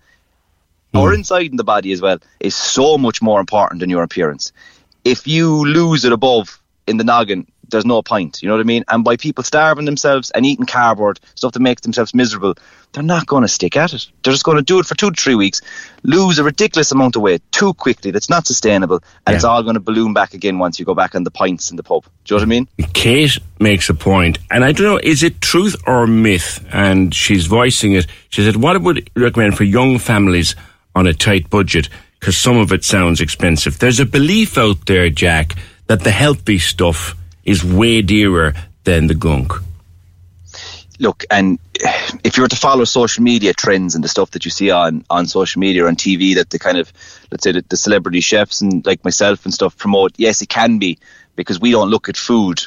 hmm. 0.94 0.98
or 0.98 1.12
inside 1.12 1.50
in 1.50 1.56
the 1.56 1.64
body 1.64 1.92
as 1.92 2.00
well, 2.00 2.18
is 2.40 2.56
so 2.56 2.96
much 2.96 3.20
more 3.20 3.38
important 3.38 3.80
than 3.80 3.90
your 3.90 4.02
appearance. 4.02 4.50
If 5.04 5.26
you 5.26 5.62
lose 5.62 6.06
it 6.06 6.12
above 6.12 6.58
in 6.86 6.96
the 6.96 7.04
noggin, 7.04 7.46
there's 7.70 7.86
no 7.86 8.02
point. 8.02 8.42
You 8.42 8.48
know 8.48 8.54
what 8.54 8.60
I 8.60 8.64
mean? 8.64 8.84
And 8.88 9.04
by 9.04 9.16
people 9.16 9.44
starving 9.44 9.84
themselves 9.84 10.30
and 10.30 10.44
eating 10.44 10.66
cardboard, 10.66 11.20
stuff 11.34 11.52
that 11.52 11.60
makes 11.60 11.82
themselves 11.82 12.14
miserable, 12.14 12.54
they're 12.92 13.02
not 13.02 13.26
going 13.26 13.42
to 13.42 13.48
stick 13.48 13.76
at 13.76 13.92
it. 13.92 14.06
They're 14.22 14.32
just 14.32 14.44
going 14.44 14.56
to 14.56 14.62
do 14.62 14.78
it 14.78 14.86
for 14.86 14.94
two 14.94 15.10
to 15.10 15.20
three 15.20 15.34
weeks, 15.34 15.60
lose 16.02 16.38
a 16.38 16.44
ridiculous 16.44 16.92
amount 16.92 17.16
of 17.16 17.22
weight 17.22 17.42
too 17.52 17.74
quickly. 17.74 18.10
That's 18.10 18.30
not 18.30 18.46
sustainable, 18.46 19.02
and 19.26 19.34
it's 19.34 19.44
all 19.44 19.62
going 19.62 19.74
to 19.74 19.80
balloon 19.80 20.14
back 20.14 20.34
again 20.34 20.58
once 20.58 20.78
you 20.78 20.84
go 20.84 20.94
back 20.94 21.14
on 21.14 21.24
the 21.24 21.30
pints 21.30 21.70
in 21.70 21.76
the 21.76 21.82
pub. 21.82 22.04
Do 22.24 22.34
you 22.34 22.36
know 22.36 22.42
what 22.42 22.46
I 22.46 22.48
mean? 22.48 22.68
Kate 22.92 23.38
makes 23.58 23.88
a 23.88 23.94
point. 23.94 24.16
point, 24.16 24.38
and 24.50 24.64
I 24.64 24.72
don't 24.72 24.86
know, 24.86 25.00
is 25.02 25.22
it 25.22 25.40
truth 25.40 25.76
or 25.86 26.06
myth? 26.06 26.64
And 26.72 27.14
she's 27.14 27.46
voicing 27.46 27.92
it. 27.92 28.06
She 28.28 28.42
said, 28.42 28.56
What 28.56 28.80
would 28.80 29.10
you 29.14 29.22
recommend 29.22 29.56
for 29.56 29.64
young 29.64 29.98
families 29.98 30.54
on 30.94 31.06
a 31.06 31.12
tight 31.12 31.50
budget? 31.50 31.88
Because 32.18 32.36
some 32.36 32.56
of 32.56 32.72
it 32.72 32.84
sounds 32.84 33.20
expensive. 33.20 33.78
There's 33.78 34.00
a 34.00 34.06
belief 34.06 34.56
out 34.56 34.86
there, 34.86 35.10
Jack, 35.10 35.54
that 35.86 36.02
the 36.02 36.10
healthy 36.10 36.58
stuff 36.58 37.14
is 37.46 37.64
way 37.64 38.02
dearer 38.02 38.52
than 38.84 39.06
the 39.06 39.14
gunk. 39.14 39.52
look, 40.98 41.24
and 41.30 41.58
if 42.24 42.36
you 42.36 42.42
were 42.42 42.48
to 42.48 42.56
follow 42.56 42.84
social 42.84 43.22
media 43.22 43.52
trends 43.52 43.94
and 43.94 44.02
the 44.02 44.08
stuff 44.08 44.30
that 44.32 44.44
you 44.44 44.50
see 44.50 44.70
on, 44.70 45.04
on 45.10 45.26
social 45.26 45.60
media 45.60 45.84
or 45.84 45.88
on 45.88 45.96
TV 45.96 46.34
that 46.36 46.50
the 46.50 46.58
kind 46.58 46.78
of, 46.78 46.92
let's 47.30 47.44
say, 47.44 47.52
the, 47.52 47.62
the 47.68 47.76
celebrity 47.76 48.20
chefs 48.20 48.62
and 48.62 48.84
like 48.86 49.04
myself 49.04 49.44
and 49.44 49.52
stuff 49.52 49.76
promote, 49.76 50.12
yes, 50.16 50.42
it 50.42 50.48
can 50.48 50.78
be 50.78 50.98
because 51.34 51.60
we 51.60 51.70
don't 51.70 51.90
look 51.90 52.08
at 52.08 52.16
food. 52.16 52.66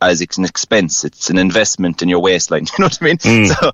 As 0.00 0.20
it's 0.20 0.38
an 0.38 0.44
expense. 0.44 1.04
It's 1.04 1.30
an 1.30 1.38
investment 1.38 2.02
in 2.02 2.08
your 2.08 2.20
waistline. 2.20 2.66
You 2.78 2.82
know 2.82 2.86
what 2.86 2.98
I 3.00 3.04
mean? 3.04 3.46
So 3.46 3.72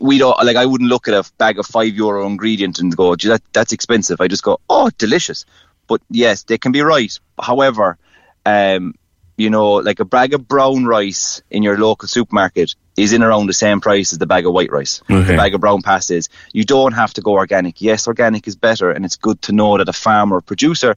we 0.00 0.18
don't 0.18 0.44
like. 0.44 0.56
I 0.56 0.66
wouldn't 0.66 0.90
look 0.90 1.08
at 1.08 1.14
a 1.14 1.30
bag 1.38 1.58
of 1.58 1.66
five 1.66 1.94
euro 1.94 2.26
ingredient 2.26 2.78
and 2.78 2.94
go, 2.94 3.16
"Gee, 3.16 3.28
that 3.28 3.42
that's 3.52 3.72
expensive." 3.72 4.20
I 4.20 4.28
just 4.28 4.42
go, 4.42 4.60
"Oh, 4.68 4.90
delicious." 4.98 5.44
But 5.86 6.02
yes, 6.10 6.42
they 6.42 6.58
can 6.58 6.72
be 6.72 6.82
right. 6.82 7.18
However, 7.40 7.96
um, 8.44 8.94
you 9.36 9.50
know, 9.50 9.74
like 9.74 10.00
a 10.00 10.04
bag 10.04 10.34
of 10.34 10.46
brown 10.46 10.84
rice 10.84 11.42
in 11.50 11.62
your 11.62 11.78
local 11.78 12.08
supermarket 12.08 12.74
is 12.96 13.12
in 13.12 13.22
around 13.22 13.46
the 13.46 13.54
same 13.54 13.80
price 13.80 14.12
as 14.12 14.18
the 14.18 14.26
bag 14.26 14.44
of 14.44 14.52
white 14.52 14.72
rice. 14.72 15.00
Okay. 15.08 15.22
The 15.22 15.36
bag 15.36 15.54
of 15.54 15.60
brown 15.60 15.82
pasta 15.82 16.16
is. 16.16 16.28
You 16.52 16.64
don't 16.64 16.92
have 16.92 17.14
to 17.14 17.22
go 17.22 17.34
organic. 17.34 17.80
Yes, 17.80 18.08
organic 18.08 18.46
is 18.48 18.56
better, 18.56 18.90
and 18.90 19.04
it's 19.04 19.16
good 19.16 19.40
to 19.42 19.52
know 19.52 19.78
that 19.78 19.88
a 19.88 19.92
farmer 19.92 20.36
or 20.36 20.40
producer 20.40 20.96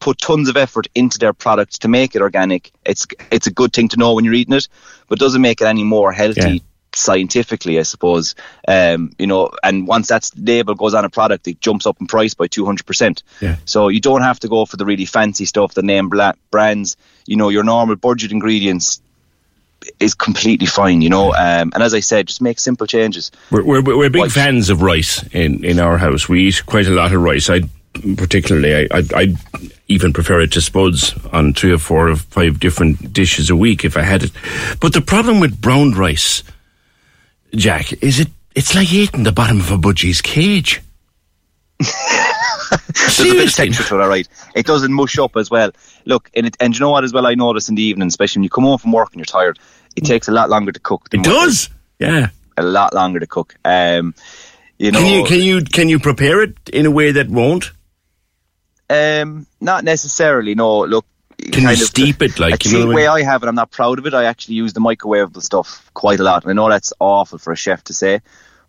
put 0.00 0.18
tons 0.18 0.48
of 0.48 0.56
effort 0.56 0.88
into 0.94 1.18
their 1.18 1.32
products 1.32 1.78
to 1.78 1.88
make 1.88 2.16
it 2.16 2.22
organic. 2.22 2.72
It's 2.84 3.06
it's 3.30 3.46
a 3.46 3.52
good 3.52 3.72
thing 3.72 3.88
to 3.90 3.96
know 3.96 4.14
when 4.14 4.24
you're 4.24 4.34
eating 4.34 4.54
it, 4.54 4.66
but 5.08 5.18
doesn't 5.18 5.42
make 5.42 5.60
it 5.60 5.66
any 5.66 5.84
more 5.84 6.12
healthy. 6.12 6.40
Yeah. 6.40 6.58
Scientifically, 6.92 7.78
I 7.78 7.82
suppose, 7.82 8.34
um, 8.66 9.12
you 9.16 9.28
know, 9.28 9.50
and 9.62 9.86
once 9.86 10.08
that 10.08 10.28
label 10.36 10.74
goes 10.74 10.92
on 10.92 11.04
a 11.04 11.08
product, 11.08 11.46
it 11.46 11.60
jumps 11.60 11.86
up 11.86 12.00
in 12.00 12.08
price 12.08 12.34
by 12.34 12.48
two 12.48 12.66
hundred 12.66 12.84
percent. 12.84 13.22
Yeah. 13.40 13.58
So 13.64 13.86
you 13.86 14.00
don't 14.00 14.22
have 14.22 14.40
to 14.40 14.48
go 14.48 14.66
for 14.66 14.76
the 14.76 14.84
really 14.84 15.04
fancy 15.04 15.44
stuff, 15.44 15.74
the 15.74 15.82
name 15.82 16.10
brands. 16.50 16.96
You 17.26 17.36
know, 17.36 17.48
your 17.48 17.62
normal 17.62 17.94
budget 17.94 18.32
ingredients 18.32 19.00
is 20.00 20.14
completely 20.14 20.66
fine. 20.66 21.00
You 21.00 21.10
know, 21.10 21.32
um, 21.32 21.70
and 21.72 21.80
as 21.80 21.94
I 21.94 22.00
said, 22.00 22.26
just 22.26 22.42
make 22.42 22.58
simple 22.58 22.88
changes. 22.88 23.30
We're, 23.52 23.62
we're, 23.62 23.96
we're 23.96 24.10
big 24.10 24.32
fans 24.32 24.68
of 24.68 24.82
rice 24.82 25.22
in, 25.32 25.64
in 25.64 25.78
our 25.78 25.96
house. 25.96 26.28
We 26.28 26.48
eat 26.48 26.66
quite 26.66 26.88
a 26.88 26.90
lot 26.90 27.12
of 27.12 27.22
rice. 27.22 27.48
I 27.48 27.60
particularly, 28.16 28.74
I, 28.74 28.98
I, 28.98 29.04
I 29.14 29.36
even 29.88 30.12
prefer 30.12 30.40
it 30.40 30.52
to 30.52 30.60
spuds 30.60 31.14
on 31.32 31.54
three 31.54 31.72
or 31.72 31.78
four 31.78 32.08
or 32.08 32.16
five 32.16 32.60
different 32.60 33.12
dishes 33.12 33.50
a 33.50 33.56
week 33.56 33.84
if 33.84 33.96
I 33.96 34.02
had 34.02 34.22
it. 34.22 34.30
But 34.80 34.92
the 34.92 35.00
problem 35.00 35.40
with 35.40 35.60
brown 35.60 35.92
rice, 35.92 36.42
Jack, 37.54 37.92
is 38.02 38.20
it 38.20 38.28
it's 38.54 38.74
like 38.74 38.92
eating 38.92 39.22
the 39.22 39.32
bottom 39.32 39.60
of 39.60 39.70
a 39.70 39.78
budgie's 39.78 40.20
cage. 40.20 40.82
There's 41.78 43.20
a 43.20 43.24
bit 43.24 43.48
of 43.48 43.54
texture 43.54 43.84
to 43.84 43.94
it, 43.96 44.02
all 44.02 44.08
right. 44.08 44.28
It 44.54 44.66
doesn't 44.66 44.92
mush 44.92 45.18
up 45.18 45.36
as 45.36 45.50
well. 45.50 45.70
Look, 46.04 46.30
and, 46.34 46.46
it, 46.46 46.56
and 46.60 46.74
you 46.74 46.80
know 46.80 46.90
what 46.90 47.04
as 47.04 47.12
well 47.12 47.26
I 47.26 47.34
notice 47.34 47.68
in 47.68 47.74
the 47.74 47.82
evening, 47.82 48.08
especially 48.08 48.40
when 48.40 48.44
you 48.44 48.50
come 48.50 48.64
home 48.64 48.78
from 48.78 48.92
work 48.92 49.08
and 49.12 49.18
you're 49.18 49.24
tired, 49.24 49.58
it 49.96 50.04
takes 50.04 50.28
a 50.28 50.32
lot 50.32 50.50
longer 50.50 50.72
to 50.72 50.80
cook. 50.80 51.08
It 51.12 51.22
does. 51.22 51.70
Yeah. 51.98 52.28
A 52.56 52.62
lot 52.62 52.92
longer 52.94 53.20
to 53.20 53.26
cook. 53.26 53.54
Um, 53.64 54.14
you 54.78 54.92
know, 54.92 54.98
Can 54.98 55.08
you 55.08 55.24
can 55.24 55.40
you 55.40 55.64
can 55.64 55.88
you 55.88 55.98
prepare 55.98 56.42
it 56.42 56.56
in 56.72 56.86
a 56.86 56.90
way 56.90 57.12
that 57.12 57.28
won't? 57.28 57.70
Um, 58.90 59.46
not 59.60 59.84
necessarily. 59.84 60.54
No, 60.54 60.80
look. 60.84 61.06
Can 61.52 61.62
you 61.62 61.76
steep 61.76 62.20
it, 62.20 62.38
like, 62.38 62.66
a 62.66 62.68
you 62.68 62.86
know 62.86 62.94
way? 62.94 63.06
I 63.06 63.22
have 63.22 63.42
it? 63.42 63.46
I'm 63.46 63.54
not 63.54 63.70
proud 63.70 63.98
of 63.98 64.06
it. 64.06 64.12
I 64.12 64.24
actually 64.24 64.56
use 64.56 64.74
the 64.74 64.80
microwavable 64.80 65.42
stuff 65.42 65.90
quite 65.94 66.20
a 66.20 66.22
lot. 66.22 66.42
And 66.42 66.50
I 66.50 66.54
know 66.54 66.68
that's 66.68 66.92
awful 66.98 67.38
for 67.38 67.50
a 67.52 67.56
chef 67.56 67.82
to 67.84 67.94
say, 67.94 68.20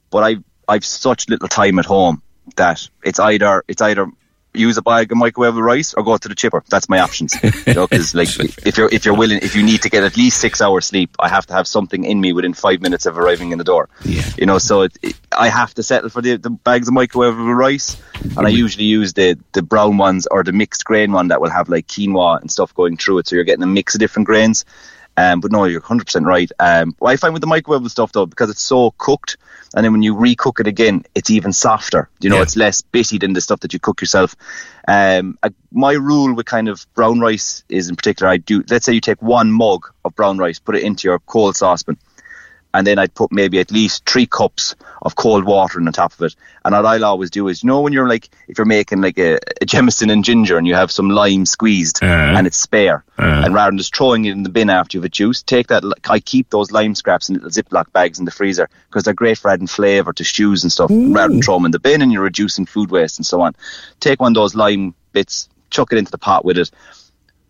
but 0.09 0.23
I 0.23 0.37
I've 0.69 0.85
such 0.85 1.27
little 1.27 1.49
time 1.49 1.79
at 1.79 1.85
home 1.85 2.21
that 2.55 2.87
it's 3.03 3.19
either 3.19 3.63
it's 3.67 3.81
either 3.81 4.09
use 4.53 4.77
a 4.77 4.81
bag 4.81 5.11
of 5.11 5.17
microwavable 5.17 5.61
rice 5.61 5.93
or 5.93 6.03
go 6.03 6.17
to 6.17 6.27
the 6.27 6.35
chipper. 6.35 6.63
That's 6.69 6.89
my 6.89 6.99
options. 6.99 7.35
you 7.67 7.73
know, 7.73 7.87
'cause, 7.87 8.13
like 8.13 8.29
if 8.65 8.77
you're 8.77 8.89
if 8.91 9.05
you're 9.05 9.15
willing, 9.15 9.39
if 9.41 9.55
you 9.55 9.63
need 9.63 9.81
to 9.83 9.89
get 9.89 10.03
at 10.03 10.17
least 10.17 10.41
six 10.41 10.61
hours 10.61 10.87
sleep, 10.87 11.15
I 11.19 11.29
have 11.29 11.45
to 11.47 11.53
have 11.53 11.67
something 11.67 12.03
in 12.03 12.19
me 12.19 12.33
within 12.33 12.53
five 12.53 12.81
minutes 12.81 13.05
of 13.05 13.17
arriving 13.17 13.51
in 13.51 13.57
the 13.57 13.63
door. 13.63 13.89
Yeah. 14.03 14.23
You 14.37 14.45
know, 14.45 14.57
so 14.57 14.81
it, 14.81 14.97
it, 15.01 15.15
I 15.31 15.49
have 15.49 15.73
to 15.75 15.83
settle 15.83 16.09
for 16.09 16.21
the, 16.21 16.37
the 16.37 16.49
bags 16.49 16.87
of 16.87 16.93
microwavable 16.93 17.55
rice, 17.55 18.01
and 18.23 18.39
I 18.39 18.43
mm-hmm. 18.43 18.57
usually 18.57 18.85
use 18.85 19.13
the 19.13 19.37
the 19.53 19.61
brown 19.61 19.97
ones 19.97 20.27
or 20.27 20.43
the 20.43 20.51
mixed 20.51 20.85
grain 20.85 21.11
one 21.11 21.29
that 21.29 21.41
will 21.41 21.49
have 21.49 21.69
like 21.69 21.87
quinoa 21.87 22.41
and 22.41 22.51
stuff 22.51 22.73
going 22.73 22.97
through 22.97 23.19
it, 23.19 23.27
so 23.27 23.35
you're 23.35 23.45
getting 23.45 23.63
a 23.63 23.67
mix 23.67 23.95
of 23.95 23.99
different 23.99 24.25
grains. 24.27 24.65
Um, 25.21 25.39
but 25.41 25.51
no, 25.51 25.65
you're 25.65 25.81
100% 25.81 26.25
right. 26.25 26.51
Um, 26.59 26.95
what 26.99 27.11
I 27.11 27.15
find 27.17 27.33
with 27.33 27.41
the 27.41 27.47
microwavable 27.47 27.89
stuff 27.91 28.11
though, 28.11 28.25
because 28.25 28.49
it's 28.49 28.61
so 28.61 28.91
cooked, 28.97 29.37
and 29.75 29.83
then 29.85 29.91
when 29.91 30.01
you 30.01 30.15
recook 30.15 30.59
it 30.59 30.67
again, 30.67 31.03
it's 31.13 31.29
even 31.29 31.53
softer. 31.53 32.09
You 32.21 32.29
know, 32.29 32.37
Yeah. 32.37 32.41
it's 32.43 32.55
less 32.55 32.81
bitty 32.81 33.17
than 33.19 33.33
the 33.33 33.41
stuff 33.41 33.59
that 33.61 33.73
you 33.73 33.79
cook 33.79 34.01
yourself. 34.01 34.35
Um, 34.87 35.37
I, 35.43 35.49
my 35.71 35.93
rule 35.93 36.33
with 36.33 36.45
kind 36.45 36.67
of 36.69 36.85
brown 36.95 37.19
rice 37.19 37.63
is 37.69 37.89
in 37.89 37.95
particular, 37.95 38.31
I 38.31 38.37
do. 38.37 38.63
Let's 38.69 38.85
say 38.85 38.93
you 38.93 39.01
take 39.01 39.21
one 39.21 39.51
mug 39.51 39.87
of 40.03 40.15
brown 40.15 40.37
rice, 40.39 40.59
put 40.59 40.75
it 40.75 40.83
into 40.83 41.07
your 41.07 41.19
cold 41.19 41.55
saucepan, 41.55 41.97
and 42.73 42.85
then 42.87 42.97
I'd 42.99 43.13
put 43.13 43.31
maybe 43.31 43.59
at 43.59 43.71
least 43.71 44.05
three 44.09 44.25
cups 44.25 44.75
of 45.01 45.15
cold 45.15 45.43
water 45.45 45.79
on 45.79 45.85
the 45.85 45.91
top 45.91 46.13
of 46.13 46.21
it. 46.21 46.35
And 46.63 46.73
what 46.75 46.85
I'll 46.85 47.05
always 47.05 47.29
do 47.31 47.47
is, 47.47 47.63
you 47.63 47.67
know, 47.67 47.81
when 47.81 47.91
you're 47.91 48.07
like, 48.07 48.29
if 48.47 48.57
you're 48.57 48.65
making 48.65 49.01
like 49.01 49.17
a, 49.17 49.39
a 49.61 49.65
Jameson 49.65 50.09
and 50.09 50.23
ginger 50.23 50.57
and 50.57 50.65
you 50.67 50.75
have 50.75 50.91
some 50.91 51.09
lime 51.09 51.45
squeezed 51.45 52.03
Uh. 52.03 52.05
and 52.05 52.45
it's 52.47 52.57
spare, 52.57 53.03
Uh. 53.17 53.41
and 53.45 53.53
rather 53.53 53.71
than 53.71 53.77
just 53.77 53.95
throwing 53.95 54.25
it 54.25 54.31
in 54.31 54.43
the 54.43 54.49
bin 54.49 54.69
after 54.69 54.97
you've 54.97 55.05
a 55.05 55.09
juice, 55.09 55.41
take 55.43 55.67
that. 55.67 55.83
I 56.09 56.19
keep 56.19 56.49
those 56.49 56.71
lime 56.71 56.95
scraps 56.95 57.29
in 57.29 57.35
little 57.35 57.49
Ziploc 57.49 57.91
bags 57.91 58.19
in 58.19 58.25
the 58.25 58.31
freezer 58.31 58.69
because 58.89 59.03
they're 59.03 59.13
great 59.13 59.37
for 59.37 59.49
adding 59.51 59.67
flavour 59.67 60.13
to 60.13 60.23
stews 60.23 60.63
and 60.63 60.71
stuff. 60.71 60.89
Rather 60.91 61.33
than 61.33 61.41
throw 61.41 61.55
them 61.55 61.65
in 61.65 61.71
the 61.71 61.79
bin 61.79 62.01
and 62.01 62.11
you're 62.11 62.23
reducing 62.23 62.65
food 62.65 62.91
waste 62.91 63.17
and 63.17 63.25
so 63.25 63.41
on. 63.41 63.55
Take 63.99 64.21
one 64.21 64.31
of 64.31 64.35
those 64.35 64.55
lime 64.55 64.93
bits, 65.13 65.49
chuck 65.71 65.91
it 65.91 65.97
into 65.97 66.11
the 66.11 66.17
pot 66.17 66.45
with 66.45 66.57
it, 66.57 66.69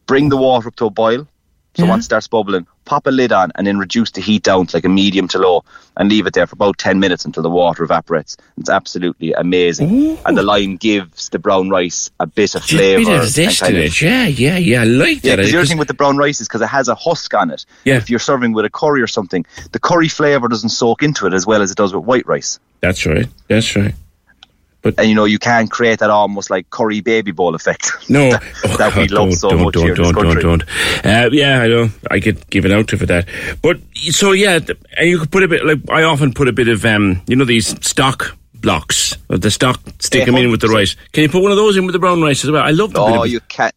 bring 0.08 0.30
the 0.30 0.38
water 0.38 0.68
up 0.70 0.76
to 0.78 0.86
a 0.86 0.90
boil. 0.90 1.28
So 1.76 1.86
once 1.86 2.04
it 2.04 2.06
starts 2.06 2.28
bubbling, 2.28 2.68
pop 2.84 3.08
a 3.08 3.12
lid 3.12 3.32
on 3.32 3.52
and 3.56 3.66
then 3.66 3.78
reduce 3.78 4.12
the 4.12 4.20
heat 4.22 4.44
down 4.44 4.66
to 4.68 4.76
like 4.76 4.84
a 4.84 4.90
medium 4.90 5.28
to 5.30 5.38
low 5.38 5.64
and 5.96 6.10
leave 6.10 6.28
it 6.28 6.34
there 6.34 6.46
for 6.46 6.56
about 6.56 6.78
10 6.78 7.00
minutes 7.00 7.24
until 7.24 7.44
the 7.44 7.50
water 7.50 7.84
evaporates. 7.84 8.36
It's 8.58 8.70
absolutely 8.70 9.32
amazing. 9.34 10.18
And 10.26 10.38
the 10.38 10.44
lime 10.44 10.76
gives 10.76 11.30
the 11.30 11.40
brown 11.40 11.70
rice 11.70 12.12
a 12.20 12.28
bit 12.28 12.56
of 12.56 12.64
flavour. 12.64 13.06
bit 13.06 13.20
of 13.22 13.28
zest 13.30 13.62
kind 13.62 13.78
in 13.78 13.86
of- 13.86 14.02
Yeah, 14.02 14.28
yeah, 14.28 14.58
yeah. 14.58 14.82
I 14.82 14.84
like 14.84 15.24
yeah, 15.24 15.32
that. 15.32 15.38
because 15.38 15.52
the 15.54 15.58
other 15.60 15.68
thing 15.68 15.78
with 15.78 15.88
the 15.88 15.94
brown 15.94 16.18
rice 16.18 16.42
is 16.42 16.48
because 16.50 16.62
it 16.62 16.68
has 16.68 16.90
a 16.90 16.96
husk 16.96 17.34
on 17.34 17.52
it. 17.52 17.66
Yeah. 17.86 17.96
If 17.98 18.10
you're 18.10 18.20
serving 18.20 18.52
with 18.52 18.66
a 18.66 18.70
curry 18.70 19.02
or 19.02 19.08
something, 19.08 19.46
the 19.72 19.80
curry 19.80 20.10
flavour 20.10 20.50
doesn't 20.50 20.70
soak 20.70 21.04
into 21.04 21.26
it 21.26 21.34
as 21.34 21.48
well 21.48 21.62
as 21.62 21.72
it 21.72 21.78
does 21.78 21.94
with 21.94 22.04
white 22.04 22.28
rice. 22.28 22.60
That's 22.82 23.06
right. 23.06 23.28
That's 23.48 23.76
right. 23.78 23.96
And 24.84 25.08
you 25.08 25.16
know, 25.16 25.26
you 25.26 25.38
can 25.40 25.68
create 25.68 26.00
that 26.00 26.10
almost 26.10 26.50
like 26.50 26.70
curry 26.70 27.02
baby 27.02 27.32
bowl 27.32 27.56
effect. 27.56 27.92
No, 28.10 28.32
that, 28.32 28.44
oh, 28.66 28.78
that 28.78 28.96
we 28.96 29.02
love 29.04 29.10
don't, 29.10 29.32
so 29.34 29.50
don't, 29.50 29.64
much 29.64 29.74
don't, 29.76 29.84
here 29.84 29.94
in 29.94 29.98
this 30.02 30.12
don't, 30.12 30.24
country. 30.24 30.42
don't, 30.42 30.66
don't. 31.04 31.06
Uh, 31.06 31.30
yeah, 31.32 31.62
I 31.62 31.68
know. 31.68 31.90
I 32.10 32.20
get 32.20 32.50
given 32.50 32.72
out 32.72 32.88
to 32.90 32.98
for 32.98 33.06
that. 33.06 33.28
But 33.62 33.80
so 34.10 34.32
yeah, 34.32 34.60
and 34.98 35.08
you 35.10 35.20
could 35.20 35.32
put 35.32 35.44
a 35.44 35.48
bit 35.48 35.64
like 35.66 35.80
I 35.90 36.04
often 36.04 36.34
put 36.34 36.48
a 36.48 36.52
bit 36.54 36.68
of 36.68 36.84
um, 36.86 37.22
you 37.28 37.36
know, 37.36 37.46
these 37.46 37.68
stock 37.86 38.36
blocks, 38.56 39.16
of 39.30 39.42
the 39.42 39.50
stock, 39.52 39.80
stick 40.00 40.20
Yeah, 40.20 40.26
them 40.26 40.36
in 40.36 40.52
with 40.52 40.62
the 40.62 40.68
rice. 40.68 40.96
Can 41.14 41.24
you 41.24 41.30
put 41.30 41.42
one 41.42 41.52
of 41.52 41.58
those 41.58 41.78
in 41.78 41.86
with 41.86 41.94
the 41.94 42.00
brown 42.00 42.22
rice 42.22 42.44
as 42.44 42.52
well? 42.52 42.64
I 42.64 42.72
love 42.72 42.94
the 42.94 43.00
bit 43.00 43.18
Oh, 43.18 43.24
of- 43.24 43.30
you 43.30 43.40
can. 43.42 43.72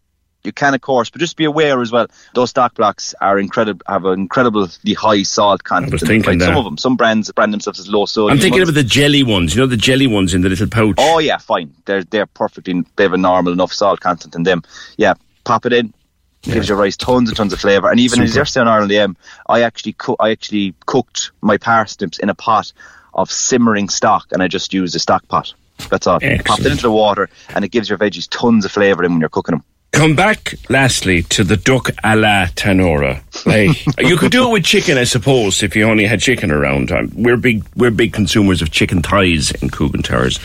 You 0.45 0.53
can 0.53 0.75
of 0.75 0.81
course, 0.81 1.11
but 1.11 1.21
just 1.21 1.37
be 1.37 1.45
aware 1.45 1.81
as 1.81 1.91
well. 1.91 2.07
Those 2.35 2.51
stock 2.51 2.75
blocks 2.75 3.15
are 3.21 3.39
incredible, 3.39 3.83
have 3.87 4.05
an 4.05 4.21
incredibly 4.21 4.95
high 4.95 5.23
salt 5.23 5.65
content. 5.65 6.03
Like, 6.27 6.41
Some 6.41 6.57
of 6.57 6.65
them, 6.65 6.77
some 6.79 6.97
brands 6.97 7.31
brand 7.33 7.53
themselves 7.53 7.81
as 7.81 7.89
low 7.89 8.07
sodium. 8.07 8.37
I'm 8.37 8.41
thinking 8.41 8.61
ones. 8.61 8.69
of 8.71 8.75
the 8.75 8.85
jelly 8.85 9.23
ones. 9.23 9.55
You 9.55 9.63
know 9.63 9.67
the 9.67 9.77
jelly 9.77 10.07
ones 10.07 10.35
in 10.35 10.43
the 10.43 10.49
little 10.49 10.69
pouch. 10.69 10.97
Oh 10.99 11.19
yeah, 11.19 11.39
fine. 11.39 11.75
They're 11.87 12.05
they're 12.05 12.27
perfectly. 12.27 12.85
They 12.97 13.05
have 13.05 13.13
a 13.13 13.19
normal 13.19 13.53
enough 13.53 13.73
salt 13.73 14.01
content 14.01 14.35
in 14.35 14.43
them. 14.43 14.63
Yeah, 14.97 15.15
pop 15.45 15.67
it 15.67 15.73
in. 15.73 15.95
Gives 16.43 16.69
your 16.69 16.77
rice 16.77 16.99
tons 16.99 17.31
and 17.31 17.37
tons 17.37 17.55
of 17.55 17.61
flavour. 17.61 17.91
And 17.91 17.99
even 17.99 18.21
as 18.21 18.37
yesterday 18.37 18.61
on 18.63 18.69
Ireland 18.69 18.93
AM, 18.93 19.17
I 19.49 19.63
actually 19.63 19.95
coo- 19.95 20.17
I 20.21 20.31
actually 20.31 20.75
cooked 20.85 21.31
my 21.41 21.57
parsnips 21.57 22.19
in 22.19 22.29
a 22.29 22.35
pot 22.35 22.71
of 23.15 23.31
simmering 23.31 23.89
stock, 23.89 24.27
and 24.31 24.43
I 24.43 24.49
just 24.49 24.75
used 24.75 24.95
a 24.95 24.99
stock 24.99 25.27
pot. 25.29 25.55
That's 25.89 26.07
all. 26.07 26.19
Excellent. 26.21 26.45
Popped 26.45 26.61
it 26.61 26.73
into 26.73 26.83
the 26.83 26.91
water, 26.93 27.31
and 27.55 27.65
it 27.65 27.69
gives 27.71 27.89
your 27.89 27.97
veggies 27.97 28.29
tons 28.31 28.67
of 28.67 28.73
flavour 28.73 29.05
in 29.05 29.13
when 29.13 29.21
you're 29.21 29.31
cooking 29.31 29.55
them. 29.55 29.65
Come 29.95 30.17
back, 30.17 30.55
lastly, 30.69 31.23
to 31.23 31.45
the 31.45 31.57
duck 31.57 31.91
a 32.03 32.17
la 32.17 32.47
Tanora. 32.47 33.23
Like, 33.47 33.87
you 33.99 34.17
could 34.17 34.33
do 34.33 34.49
it 34.49 34.53
with 34.53 34.65
chicken, 34.65 34.99
I 34.99 35.05
suppose, 35.05 35.63
if 35.63 35.77
you 35.77 35.85
only 35.85 36.05
had 36.05 36.21
chicken 36.21 36.51
around. 36.51 36.91
Um, 36.91 37.13
We're 37.15 37.37
big, 37.37 37.65
we're 37.77 37.93
big 37.93 38.13
consumers 38.13 38.61
of 38.61 38.73
chicken 38.73 39.03
thighs 39.03 39.53
in 39.53 39.71
Coogan 39.71 40.03
Towers. 40.03 40.41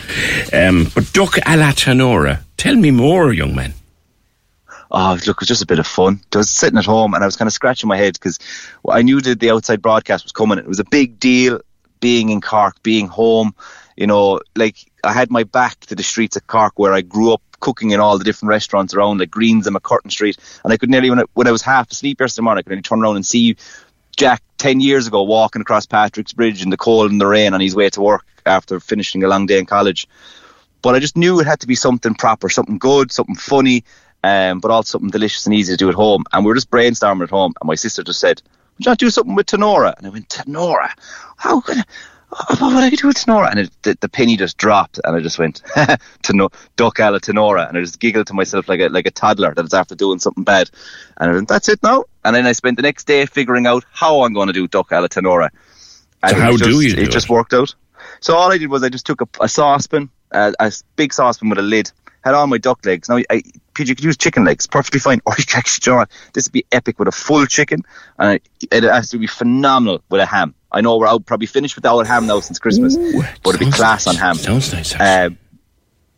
Um, 0.54 0.88
but 0.94 1.12
duck 1.14 1.38
a 1.48 1.58
la 1.58 1.72
Tanora. 1.72 2.44
Tell 2.58 2.76
me 2.76 2.92
more, 2.92 3.34
young 3.34 3.56
man. 3.56 3.74
Oh, 4.92 5.18
look, 5.26 5.38
it 5.38 5.40
was 5.40 5.48
just 5.48 5.64
a 5.64 5.68
bit 5.68 5.80
of 5.80 5.88
fun. 5.88 6.22
I 6.34 6.38
was 6.38 6.50
sitting 6.52 6.78
at 6.78 6.86
home 6.86 7.16
and 7.16 7.24
I 7.24 7.28
was 7.28 7.36
kind 7.36 7.48
of 7.48 7.54
scratching 7.54 7.88
my 7.88 7.98
head 7.98 8.14
because 8.14 8.38
I 8.88 9.02
knew 9.02 9.20
that 9.20 9.40
the 9.40 9.50
outside 9.50 9.82
broadcast 9.82 10.26
was 10.26 10.32
coming. 10.32 10.60
It 10.60 10.68
was 10.68 10.80
a 10.80 10.86
big 10.86 11.20
deal 11.20 11.60
being 12.00 12.30
in 12.30 12.40
Cork, 12.40 12.82
being 12.84 13.08
home. 13.08 13.56
You 13.98 14.06
know, 14.08 14.42
like 14.56 14.78
I 15.04 15.12
had 15.12 15.32
my 15.32 15.44
back 15.44 15.80
to 15.88 15.96
the 15.96 16.04
streets 16.04 16.36
of 16.36 16.46
Cork 16.48 16.78
where 16.78 16.94
I 16.94 17.02
grew 17.02 17.34
up 17.34 17.42
cooking 17.60 17.92
in 17.92 18.00
all 18.00 18.18
the 18.18 18.24
different 18.24 18.50
restaurants 18.50 18.94
around, 18.94 19.20
like 19.20 19.32
Greens 19.32 19.68
and 19.68 19.76
MacCurtain 19.76 20.12
Street. 20.12 20.38
And 20.64 20.74
I 20.74 20.78
could 20.78 20.90
nearly, 20.90 21.10
when 21.10 21.20
I, 21.20 21.24
when 21.34 21.48
I 21.48 21.52
was 21.52 21.62
half 21.62 21.92
asleep 21.92 22.20
yesterday 22.20 22.44
morning, 22.44 22.60
I 22.60 22.64
could 22.64 22.72
nearly 22.72 22.82
turn 22.82 23.02
around 23.02 23.16
and 23.16 23.26
see 23.26 23.56
Jack 24.16 24.42
10 24.58 24.82
years 24.82 25.08
ago 25.08 25.24
walking 25.24 25.62
across 25.62 25.86
Patrick's 25.86 26.34
Bridge 26.34 26.62
in 26.62 26.70
the 26.70 26.78
cold 26.78 27.12
and 27.12 27.22
the 27.22 27.28
rain 27.28 27.54
on 27.54 27.62
his 27.62 27.76
way 27.76 27.90
to 27.90 28.02
work 28.02 28.26
after 28.46 28.80
finishing 28.80 29.24
a 29.24 29.28
long 29.28 29.46
day 29.46 29.60
in 29.60 29.66
college 29.66 30.08
but 30.82 30.96
I 30.96 31.00
just 31.00 31.18
knew 31.18 31.40
it 31.40 31.48
had 31.48 31.60
to 31.62 31.68
be 31.68 31.76
something 31.76 32.16
proper, 32.16 32.50
something 32.50 32.78
good, 32.78 33.12
something 33.12 33.36
funny, 33.36 33.84
um, 34.24 34.60
but 34.60 34.72
also 34.72 34.92
something 34.92 35.10
delicious 35.10 35.46
and 35.46 35.56
easy 35.56 35.74
to 35.74 35.78
do 35.78 35.90
at 35.90 35.96
home. 35.96 36.24
And 36.32 36.44
we 36.44 36.50
were 36.50 36.56
just 36.56 36.72
brainstorming 36.72 37.24
at 37.24 37.30
home, 37.30 37.54
and 37.60 37.68
my 37.68 37.76
sister 37.76 38.04
just 38.04 38.20
said, 38.20 38.42
"Would 38.78 38.86
you 38.86 38.90
not 38.90 38.98
do 38.98 39.10
something 39.10 39.36
with 39.36 39.48
Tanora?" 39.48 39.98
And 39.98 40.08
I 40.08 40.10
went, 40.10 40.30
"Tanora? 40.30 40.92
How 41.38 41.62
could? 41.62 41.78
I, 41.78 41.84
what 42.60 42.74
would 42.74 42.84
I 42.84 42.90
do 42.90 43.08
with 43.08 43.18
Tanora?" 43.18 43.50
And 43.50 43.60
it, 43.62 43.72
the, 43.82 43.98
the 44.00 44.10
penny 44.10 44.38
just 44.38 44.58
dropped, 44.58 45.00
and 45.04 45.16
I 45.16 45.20
just 45.20 45.40
went, 45.40 45.64
Teno- 46.24 46.54
"Duck 46.76 47.00
a 47.00 47.12
la 47.12 47.20
Tanora," 47.20 47.68
and 47.68 47.78
I 47.78 47.82
just 47.82 48.00
giggled 48.00 48.28
to 48.28 48.34
myself 48.34 48.70
like 48.70 48.80
a 48.80 48.90
like 48.90 49.08
a 49.08 49.12
toddler 49.12 49.54
that 49.54 49.74
after 49.74 49.96
doing 49.96 50.20
something 50.20 50.44
bad. 50.44 50.70
And 51.18 51.32
I 51.32 51.34
went, 51.34 51.48
"That's 51.48 51.70
it 51.70 51.82
now." 51.82 52.06
And 52.24 52.36
then 52.36 52.46
I 52.46 52.52
spent 52.52 52.76
the 52.78 52.84
next 52.84 53.08
day 53.08 53.26
figuring 53.26 53.66
out 53.66 53.84
how 53.92 54.24
I'm 54.24 54.34
going 54.34 54.48
to 54.48 54.54
do 54.54 54.68
duck 54.68 54.92
a 54.92 55.02
la 55.02 55.08
Tanora. 55.08 55.50
And 56.22 56.36
So 56.36 56.42
how 56.42 56.52
just, 56.52 56.64
do 56.64 56.82
you 56.82 56.96
do 56.96 57.02
It 57.02 57.12
just 57.12 57.30
worked 57.30 57.54
out. 57.54 57.74
So 58.20 58.36
all 58.36 58.52
I 58.52 58.58
did 58.58 58.70
was 58.70 58.84
I 58.84 58.90
just 58.90 59.06
took 59.06 59.22
a, 59.22 59.28
a 59.42 59.48
saucepan, 59.48 60.10
uh, 60.32 60.52
a 60.60 60.72
big 60.96 61.14
saucepan 61.14 61.50
with 61.50 61.60
a 61.60 61.64
lid, 61.64 61.92
had 62.24 62.34
all 62.34 62.48
my 62.48 62.58
duck 62.58 62.86
legs. 62.86 63.10
Now, 63.10 63.18
I, 63.30 63.42
you 63.88 63.96
could 63.96 64.04
use 64.04 64.18
chicken 64.18 64.44
legs, 64.44 64.68
perfectly 64.68 65.00
fine. 65.00 65.22
Or 65.26 65.34
you 65.38 65.46
could 65.46 65.56
actually, 65.56 65.84
John, 65.84 66.08
this 66.34 66.48
would 66.48 66.54
be 66.54 66.66
epic 66.72 67.00
with 67.00 67.08
a 67.08 67.12
full 67.12 67.46
chicken, 67.46 67.84
and 68.18 68.40
it, 68.72 68.84
has 68.84 69.10
to 69.12 69.18
be 69.18 69.28
phenomenal 69.28 70.04
with 70.10 70.22
a 70.22 70.26
ham. 70.26 70.54
I 70.72 70.82
know 70.82 70.98
we're 70.98 71.08
out 71.08 71.26
probably 71.26 71.48
finished 71.48 71.76
with 71.76 71.84
the 71.84 71.90
our 71.90 72.06
ham 72.06 72.28
now 72.28 72.40
since 72.42 72.60
Christmas, 72.60 72.96
but 73.44 73.56
it'd 73.56 73.60
be 73.60 73.72
class 73.72 74.06
on 74.08 74.16
ham. 74.16 74.36
Sounds 74.36 74.72
nice. 74.72 74.96
Uh, 74.96 75.30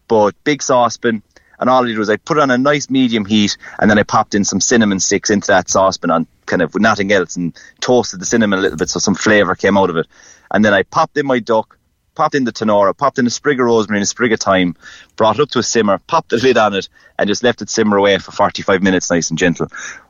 but 0.08 0.36
big 0.43 0.62
saucepan, 0.62 1.24
and 1.60 1.70
all 1.70 1.84
I 1.84 1.88
did 1.88 1.98
was 1.98 2.10
I 2.10 2.17
put 2.17 2.38
it 2.38 2.41
on 2.41 2.51
a 2.51 2.58
nice 2.58 2.89
medium 2.89 3.25
heat, 3.25 3.58
and 3.79 3.89
then 3.89 3.98
I 3.98 4.03
popped 4.03 4.36
in 4.36 4.43
some 4.43 4.60
cinnamon 4.60 5.00
sticks 5.00 5.29
into 5.29 5.48
that 5.48 5.70
saucepan 5.70 6.12
on 6.12 6.27
kind 6.48 6.62
of 6.62 6.74
with 6.74 6.81
nothing 6.81 7.12
else, 7.12 7.36
and 7.36 7.58
toasted 7.79 8.20
the 8.20 8.25
cinnamon 8.25 8.60
a 8.60 8.62
little 8.62 8.77
bit 8.77 8.89
so 8.89 9.00
some 9.00 9.16
flavour 9.16 9.55
came 9.55 9.77
out 9.77 9.90
of 9.90 9.98
it. 9.98 10.07
And 10.53 10.66
then 10.66 10.74
I 10.74 10.83
popped 10.83 11.18
in 11.18 11.25
my 11.25 11.40
duck, 11.40 11.77
popped 12.15 12.35
in 12.35 12.43
the 12.43 12.51
Tanora, 12.51 12.95
popped 12.95 13.19
in 13.19 13.27
a 13.27 13.29
sprig 13.29 13.59
of 13.59 13.65
rosemary 13.65 14.00
and 14.00 14.03
a 14.03 14.07
sprig 14.07 14.33
of 14.33 14.39
thyme, 14.39 14.75
brought 15.15 15.39
it 15.39 15.41
up 15.41 15.50
to 15.51 15.59
a 15.59 15.63
simmer, 15.63 15.97
popped 16.00 16.29
the 16.29 16.37
lid 16.37 16.57
on 16.57 16.74
it, 16.74 16.89
and 17.17 17.27
just 17.27 17.43
left 17.43 17.61
it 17.61 17.69
simmer 17.69 17.97
away 17.97 18.17
for 18.17 18.31
45 18.31 18.83
minutes, 18.83 19.09
nice 19.09 19.29
and 19.29 19.39
gentle. 19.39 19.67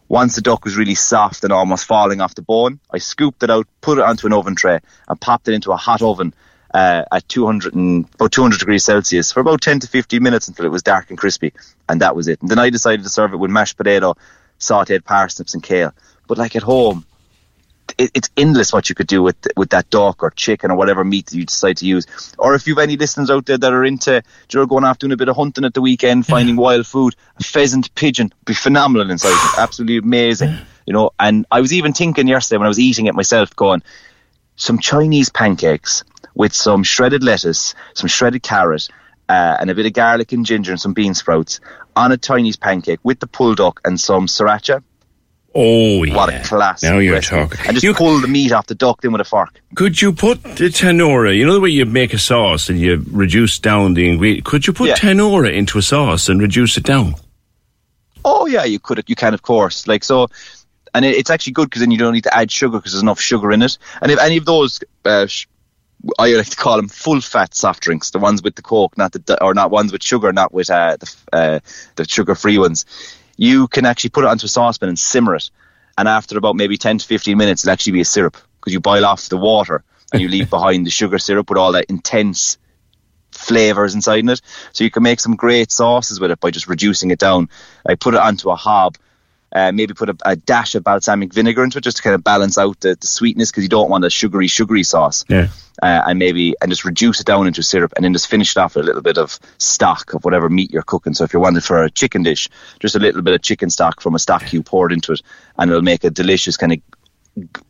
Once 0.09 0.35
the 0.35 0.41
duck 0.41 0.65
was 0.65 0.75
really 0.75 0.95
soft 0.95 1.43
and 1.43 1.53
almost 1.53 1.85
falling 1.85 2.19
off 2.19 2.35
the 2.35 2.41
bone, 2.41 2.79
I 2.91 2.97
scooped 2.97 3.43
it 3.43 3.49
out, 3.49 3.67
put 3.79 3.97
it 3.97 4.03
onto 4.03 4.27
an 4.27 4.33
oven 4.33 4.55
tray, 4.55 4.79
and 5.07 5.21
popped 5.21 5.47
it 5.47 5.53
into 5.53 5.71
a 5.71 5.77
hot 5.77 6.01
oven 6.01 6.33
uh, 6.73 7.03
at 7.11 7.27
200 7.29 7.73
and, 7.75 8.05
about 8.15 8.31
200 8.31 8.59
degrees 8.59 8.83
Celsius 8.83 9.31
for 9.31 9.39
about 9.39 9.61
10 9.61 9.81
to 9.81 9.87
15 9.87 10.21
minutes 10.21 10.47
until 10.47 10.65
it 10.65 10.71
was 10.71 10.83
dark 10.83 11.09
and 11.09 11.17
crispy, 11.17 11.53
and 11.87 12.01
that 12.01 12.15
was 12.15 12.27
it. 12.27 12.41
And 12.41 12.49
then 12.49 12.59
I 12.59 12.69
decided 12.69 13.03
to 13.03 13.09
serve 13.09 13.33
it 13.33 13.37
with 13.37 13.51
mashed 13.51 13.77
potato, 13.77 14.15
sautéed 14.59 15.03
parsnips, 15.03 15.53
and 15.53 15.63
kale. 15.63 15.93
But 16.27 16.37
like 16.37 16.55
at 16.55 16.63
home, 16.63 17.05
it, 18.01 18.11
it's 18.13 18.29
endless 18.35 18.73
what 18.73 18.89
you 18.89 18.95
could 18.95 19.07
do 19.07 19.21
with 19.21 19.35
with 19.55 19.69
that 19.69 19.89
duck 19.89 20.23
or 20.23 20.31
chicken 20.31 20.71
or 20.71 20.75
whatever 20.75 21.03
meat 21.03 21.27
that 21.27 21.37
you 21.37 21.45
decide 21.45 21.77
to 21.77 21.85
use. 21.85 22.07
Or 22.37 22.55
if 22.55 22.67
you've 22.67 22.79
any 22.79 22.97
listeners 22.97 23.29
out 23.29 23.45
there 23.45 23.57
that 23.57 23.73
are 23.73 23.85
into, 23.85 24.23
you 24.51 24.59
know, 24.59 24.65
going 24.65 24.83
off 24.83 24.99
doing 24.99 25.13
a 25.13 25.17
bit 25.17 25.29
of 25.29 25.35
hunting 25.35 25.65
at 25.65 25.73
the 25.73 25.81
weekend, 25.81 26.25
finding 26.25 26.55
wild 26.55 26.87
food, 26.87 27.15
a 27.37 27.43
pheasant, 27.43 27.93
pigeon, 27.95 28.33
be 28.45 28.53
phenomenal 28.53 29.11
inside. 29.11 29.29
it. 29.29 29.57
Absolutely 29.59 29.97
amazing, 29.97 30.57
you 30.85 30.93
know. 30.93 31.11
And 31.19 31.45
I 31.51 31.61
was 31.61 31.73
even 31.73 31.93
thinking 31.93 32.27
yesterday 32.27 32.57
when 32.57 32.67
I 32.67 32.69
was 32.69 32.79
eating 32.79 33.05
it 33.05 33.15
myself, 33.15 33.55
going 33.55 33.83
some 34.55 34.79
Chinese 34.79 35.29
pancakes 35.29 36.03
with 36.33 36.53
some 36.53 36.83
shredded 36.83 37.23
lettuce, 37.23 37.75
some 37.93 38.07
shredded 38.07 38.43
carrot, 38.43 38.87
uh, 39.29 39.57
and 39.59 39.69
a 39.69 39.75
bit 39.75 39.85
of 39.85 39.93
garlic 39.93 40.31
and 40.33 40.45
ginger 40.45 40.71
and 40.71 40.81
some 40.81 40.93
bean 40.93 41.13
sprouts 41.13 41.59
on 41.95 42.11
a 42.11 42.17
Chinese 42.17 42.57
pancake 42.57 42.99
with 43.03 43.19
the 43.19 43.27
pulled 43.27 43.57
duck 43.57 43.79
and 43.85 43.99
some 43.99 44.27
sriracha. 44.27 44.83
Oh, 45.53 46.03
yeah. 46.03 46.15
What 46.15 46.33
a 46.33 46.39
class! 46.43 46.81
Now 46.81 46.99
you're 46.99 47.15
recipe. 47.15 47.35
talking. 47.35 47.59
And 47.67 47.73
just 47.75 47.83
You- 47.83 47.93
pull 47.93 48.21
the 48.21 48.27
meat 48.27 48.51
off 48.53 48.67
the 48.67 48.75
duck 48.75 49.01
then 49.01 49.11
with 49.11 49.19
a 49.21 49.25
fork. 49.25 49.59
Could 49.75 50.01
you 50.01 50.13
put 50.13 50.41
the 50.43 50.69
Tanora? 50.69 51.35
You 51.35 51.45
know 51.45 51.53
the 51.53 51.59
way 51.59 51.69
you 51.69 51.85
make 51.85 52.13
a 52.13 52.17
sauce 52.17 52.69
and 52.69 52.79
you 52.79 53.03
reduce 53.11 53.59
down 53.59 53.93
the 53.93 54.07
ingredient. 54.09 54.45
Could 54.45 54.65
you 54.65 54.71
put 54.73 54.87
Yeah. 54.89 54.95
Tanora 54.95 55.51
into 55.53 55.77
a 55.77 55.81
sauce 55.81 56.29
and 56.29 56.41
reduce 56.41 56.77
it 56.77 56.83
down? 56.85 57.15
Oh 58.23 58.45
yeah, 58.45 58.63
you 58.63 58.79
could. 58.79 59.03
You 59.07 59.15
can, 59.15 59.33
of 59.33 59.41
course. 59.41 59.87
Like 59.87 60.03
so, 60.05 60.27
and 60.93 61.03
it, 61.03 61.15
it's 61.17 61.29
actually 61.29 61.53
good 61.53 61.69
because 61.69 61.81
then 61.81 61.91
you 61.91 61.97
don't 61.97 62.13
need 62.13 62.23
to 62.23 62.33
add 62.35 62.49
sugar 62.51 62.77
because 62.77 62.93
there's 62.93 63.01
enough 63.03 63.19
sugar 63.19 63.51
in 63.51 63.61
it. 63.61 63.77
And 64.01 64.11
if 64.11 64.19
any 64.19 64.37
of 64.37 64.45
those, 64.45 64.79
uh, 65.03 65.25
sh- 65.27 65.47
I 66.17 66.29
like 66.33 66.47
to 66.49 66.55
call 66.55 66.77
them 66.77 66.87
full 66.87 67.19
fat 67.19 67.53
soft 67.55 67.81
drinks, 67.83 68.11
the 68.11 68.19
ones 68.19 68.41
with 68.41 68.55
the 68.55 68.61
coke, 68.61 68.97
not 68.97 69.11
the 69.11 69.43
or 69.43 69.53
not 69.53 69.69
ones 69.69 69.91
with 69.91 70.01
sugar, 70.03 70.31
not 70.31 70.53
with 70.53 70.69
uh, 70.69 70.97
the 70.97 71.15
uh, 71.33 71.59
the 71.95 72.07
sugar 72.07 72.35
free 72.35 72.57
ones. 72.57 72.85
You 73.41 73.67
can 73.67 73.88
actually 73.88 74.12
put 74.12 74.23
it 74.23 74.27
onto 74.27 74.45
a 74.45 74.47
saucepan 74.47 74.89
and 74.89 74.99
simmer 74.99 75.34
it, 75.34 75.49
and 75.97 76.08
after 76.08 76.38
about 76.38 76.56
maybe 76.56 76.77
ten 76.77 76.99
to 76.99 77.08
fifteen 77.08 77.39
minutes, 77.39 77.63
it'll 77.63 77.73
actually 77.73 77.93
be 77.93 78.01
a 78.01 78.06
syrup 78.06 78.38
because 78.60 78.71
you 78.71 78.80
boil 78.80 79.04
off 79.04 79.30
the 79.30 79.38
water 79.38 79.84
and 80.13 80.21
you 80.21 80.27
leave 80.27 80.47
behind 80.58 80.86
the 80.86 80.91
sugar 80.91 81.17
syrup 81.17 81.49
with 81.49 81.58
all 81.58 81.71
that 81.71 81.86
intense 81.86 82.60
flavors 83.32 83.95
inside 83.95 84.19
in 84.19 84.30
it. 84.30 84.41
So 84.73 84.84
you 84.84 84.91
can 84.91 85.01
make 85.01 85.19
some 85.19 85.36
great 85.36 85.71
sauces 85.71 86.19
with 86.19 86.30
it 86.30 86.39
by 86.39 86.51
just 86.51 86.67
reducing 86.67 87.10
it 87.10 87.17
down. 87.17 87.49
I 87.84 87.95
put 87.95 88.13
it 88.13 88.19
onto 88.19 88.51
a 88.51 88.56
hob. 88.56 88.95
Uh, 89.53 89.71
maybe 89.71 89.93
put 89.93 90.09
a, 90.09 90.15
a 90.25 90.35
dash 90.35 90.75
of 90.75 90.83
balsamic 90.83 91.33
vinegar 91.33 91.63
into 91.63 91.77
it 91.77 91.83
just 91.83 91.97
to 91.97 92.03
kind 92.03 92.15
of 92.15 92.23
balance 92.23 92.57
out 92.57 92.79
the, 92.79 92.95
the 92.95 93.07
sweetness 93.07 93.51
because 93.51 93.63
you 93.63 93.69
don't 93.69 93.89
want 93.89 94.05
a 94.05 94.09
sugary, 94.09 94.47
sugary 94.47 94.83
sauce. 94.83 95.25
Yeah. 95.27 95.47
Uh, 95.81 96.03
and 96.07 96.19
maybe 96.19 96.53
and 96.61 96.71
just 96.71 96.85
reduce 96.85 97.19
it 97.19 97.25
down 97.25 97.47
into 97.47 97.63
syrup 97.63 97.91
and 97.95 98.05
then 98.05 98.13
just 98.13 98.27
finish 98.27 98.55
it 98.55 98.59
off 98.59 98.75
with 98.75 98.83
a 98.83 98.85
little 98.85 99.01
bit 99.01 99.17
of 99.17 99.39
stock 99.57 100.13
of 100.13 100.23
whatever 100.23 100.49
meat 100.49 100.71
you're 100.71 100.83
cooking. 100.83 101.13
So 101.13 101.23
if 101.23 101.33
you're 101.33 101.41
wanting 101.41 101.61
for 101.61 101.83
a 101.83 101.89
chicken 101.89 102.23
dish, 102.23 102.49
just 102.79 102.95
a 102.95 102.99
little 102.99 103.21
bit 103.21 103.33
of 103.33 103.41
chicken 103.41 103.69
stock 103.69 103.99
from 103.99 104.15
a 104.15 104.19
stock 104.19 104.53
you 104.53 104.61
poured 104.63 104.93
into 104.93 105.13
it, 105.13 105.21
and 105.57 105.69
it'll 105.71 105.81
make 105.81 106.03
a 106.03 106.09
delicious 106.09 106.55
kind 106.55 106.73
of 106.73 107.63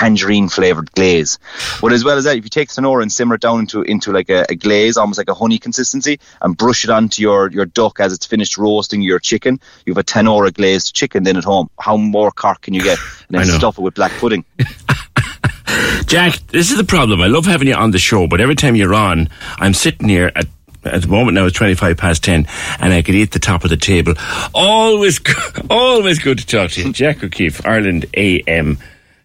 tangerine 0.00 0.48
flavored 0.48 0.90
glaze. 0.92 1.38
But 1.80 1.92
as 1.92 2.04
well 2.04 2.16
as 2.16 2.24
that, 2.24 2.36
if 2.36 2.44
you 2.44 2.50
take 2.50 2.68
Tanora 2.68 3.02
and 3.02 3.12
simmer 3.12 3.34
it 3.34 3.42
down 3.42 3.60
into 3.60 3.82
into 3.82 4.12
like 4.12 4.30
a, 4.30 4.46
a 4.48 4.54
glaze, 4.54 4.96
almost 4.96 5.18
like 5.18 5.28
a 5.28 5.34
honey 5.34 5.58
consistency, 5.58 6.18
and 6.40 6.56
brush 6.56 6.84
it 6.84 6.90
onto 6.90 7.20
your, 7.20 7.50
your 7.50 7.66
duck 7.66 8.00
as 8.00 8.12
it's 8.12 8.24
finished 8.24 8.56
roasting 8.56 9.02
your 9.02 9.18
chicken, 9.18 9.60
you 9.84 9.92
have 9.92 9.98
a 9.98 10.04
Tanora 10.04 10.52
glazed 10.52 10.94
chicken 10.94 11.24
then 11.24 11.36
at 11.36 11.44
home. 11.44 11.68
How 11.78 11.96
more 11.98 12.30
Cork 12.30 12.62
can 12.62 12.72
you 12.72 12.82
get? 12.82 12.98
And 13.28 13.38
then 13.38 13.46
stuff 13.58 13.78
it 13.78 13.82
with 13.82 13.94
black 13.94 14.12
pudding. 14.12 14.44
Jack, 16.06 16.38
this 16.48 16.70
is 16.70 16.76
the 16.76 16.84
problem. 16.84 17.20
I 17.20 17.26
love 17.26 17.44
having 17.44 17.68
you 17.68 17.74
on 17.74 17.90
the 17.90 17.98
show, 17.98 18.26
but 18.26 18.40
every 18.40 18.56
time 18.56 18.74
you're 18.74 18.94
on, 18.94 19.28
I'm 19.58 19.74
sitting 19.74 20.08
here 20.08 20.32
at 20.34 20.46
at 20.82 21.02
the 21.02 21.08
moment 21.08 21.34
now 21.34 21.44
it's 21.44 21.54
25 21.58 21.98
past 21.98 22.24
10 22.24 22.46
and 22.78 22.92
I 22.94 23.02
could 23.02 23.14
eat 23.14 23.32
the 23.32 23.38
top 23.38 23.64
of 23.64 23.70
the 23.70 23.76
table. 23.76 24.14
Always, 24.54 25.20
always 25.70 26.18
good 26.20 26.38
to 26.38 26.46
talk 26.46 26.70
to 26.70 26.82
you. 26.82 26.92
Jack 26.94 27.22
O'Keeffe, 27.22 27.66
Ireland 27.66 28.06
AM 28.14 28.78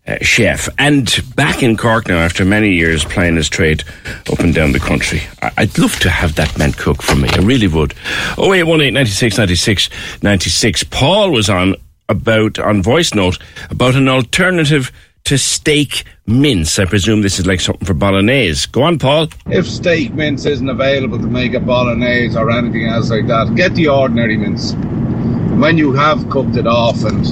uh, 0.08 0.18
chef. 0.22 0.70
And 0.78 1.24
back 1.36 1.64
in 1.64 1.78
Cork 1.78 2.08
now 2.08 2.18
after 2.20 2.46
many 2.46 2.72
years 2.74 3.04
playing 3.06 3.36
his 3.36 3.50
trade 3.50 3.84
up 4.32 4.40
and 4.40 4.54
down 4.54 4.72
the 4.72 4.80
country. 4.80 5.22
I- 5.42 5.52
I'd 5.58 5.78
love 5.80 6.00
to 6.00 6.10
have 6.10 6.36
that 6.36 6.58
man 6.58 6.74
cook 6.74 7.02
for 7.02 7.16
me. 7.16 7.30
I 7.32 7.38
really 7.40 7.68
would. 7.68 7.94
0818 8.38 8.94
96 8.94 9.38
96 9.38 9.90
96. 10.22 10.84
Paul 10.86 11.32
was 11.32 11.50
on 11.50 11.76
about, 12.10 12.60
on 12.60 12.84
voice 12.84 13.14
note, 13.16 13.40
about 13.72 13.96
an 13.96 14.08
alternative 14.08 14.92
to 15.24 15.40
steak 15.40 16.04
mince. 16.28 16.78
I 16.78 16.86
presume 16.86 17.22
this 17.24 17.40
is 17.40 17.48
like 17.48 17.60
something 17.60 17.84
for 17.88 17.96
bolognese. 17.96 18.68
Go 18.72 18.84
on, 18.84 19.00
Paul. 19.00 19.30
If 19.48 19.66
steak 19.68 20.14
mince 20.14 20.46
isn't 20.46 20.70
available 20.70 21.18
to 21.18 21.26
make 21.26 21.56
a 21.56 21.60
bolognese 21.60 22.38
or 22.38 22.52
anything 22.52 22.86
else 22.86 23.10
like 23.10 23.26
that, 23.26 23.56
get 23.56 23.74
the 23.74 23.88
ordinary 23.88 24.38
mince. 24.38 24.74
when 25.60 25.80
you 25.80 25.94
have 25.94 26.30
cooked 26.30 26.58
it 26.58 26.68
off 26.68 27.04
and 27.04 27.26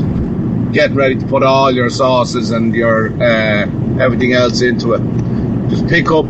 getting 0.73 0.95
ready 0.95 1.15
to 1.15 1.25
put 1.27 1.43
all 1.43 1.71
your 1.71 1.89
sauces 1.89 2.51
and 2.51 2.75
your 2.75 3.13
uh, 3.21 3.67
everything 3.99 4.33
else 4.33 4.62
into 4.62 4.93
it, 4.93 5.69
just 5.69 5.88
pick 5.88 6.12
up 6.12 6.25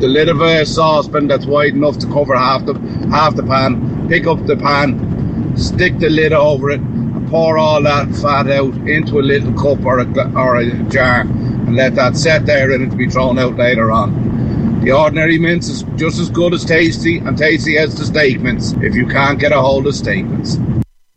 the 0.00 0.08
lid 0.08 0.28
of 0.28 0.40
a 0.40 0.64
saucepan 0.64 1.26
that's 1.26 1.44
wide 1.44 1.74
enough 1.74 1.98
to 1.98 2.06
cover 2.06 2.36
half 2.36 2.64
the 2.64 2.74
half 3.10 3.34
the 3.36 3.42
pan. 3.42 4.08
Pick 4.08 4.26
up 4.26 4.44
the 4.46 4.56
pan, 4.56 5.56
stick 5.56 5.98
the 5.98 6.08
lid 6.08 6.32
over 6.32 6.70
it, 6.70 6.80
and 6.80 7.28
pour 7.28 7.58
all 7.58 7.82
that 7.82 8.08
fat 8.16 8.48
out 8.50 8.74
into 8.88 9.20
a 9.20 9.22
little 9.22 9.52
cup 9.52 9.84
or 9.84 10.00
a, 10.00 10.32
or 10.36 10.56
a 10.56 10.70
jar, 10.84 11.20
and 11.20 11.76
let 11.76 11.94
that 11.96 12.16
set 12.16 12.46
there 12.46 12.72
and 12.72 12.84
it 12.84 12.90
to 12.90 12.96
be 12.96 13.08
thrown 13.08 13.38
out 13.38 13.56
later 13.56 13.90
on. 13.90 14.80
The 14.80 14.92
ordinary 14.92 15.38
mince 15.38 15.68
is 15.68 15.82
just 15.96 16.18
as 16.18 16.30
good 16.30 16.54
as 16.54 16.64
tasty 16.64 17.18
and 17.18 17.36
tasty 17.36 17.76
as 17.76 17.94
the 17.94 18.06
steak 18.06 18.40
mince 18.40 18.72
if 18.80 18.94
you 18.94 19.06
can't 19.06 19.38
get 19.38 19.52
a 19.52 19.60
hold 19.60 19.86
of 19.86 19.94
steak 19.94 20.24
mince. 20.24 20.56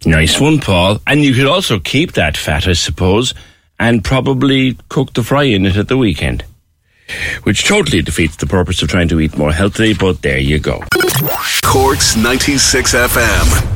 Nice 0.05 0.39
one, 0.39 0.59
Paul. 0.59 0.99
And 1.07 1.23
you 1.23 1.33
could 1.33 1.47
also 1.47 1.79
keep 1.79 2.13
that 2.13 2.37
fat, 2.37 2.67
I 2.67 2.73
suppose, 2.73 3.33
and 3.79 4.03
probably 4.03 4.77
cook 4.89 5.13
the 5.13 5.23
fry 5.23 5.43
in 5.43 5.65
it 5.65 5.77
at 5.77 5.87
the 5.87 5.97
weekend. 5.97 6.43
Which 7.43 7.65
totally 7.67 8.01
defeats 8.01 8.37
the 8.37 8.47
purpose 8.47 8.81
of 8.81 8.89
trying 8.89 9.09
to 9.09 9.19
eat 9.19 9.37
more 9.37 9.51
healthily, 9.51 9.93
but 9.93 10.21
there 10.21 10.39
you 10.39 10.59
go. 10.59 10.83
Corks 11.63 12.15
96 12.15 12.93
FM. 12.93 13.72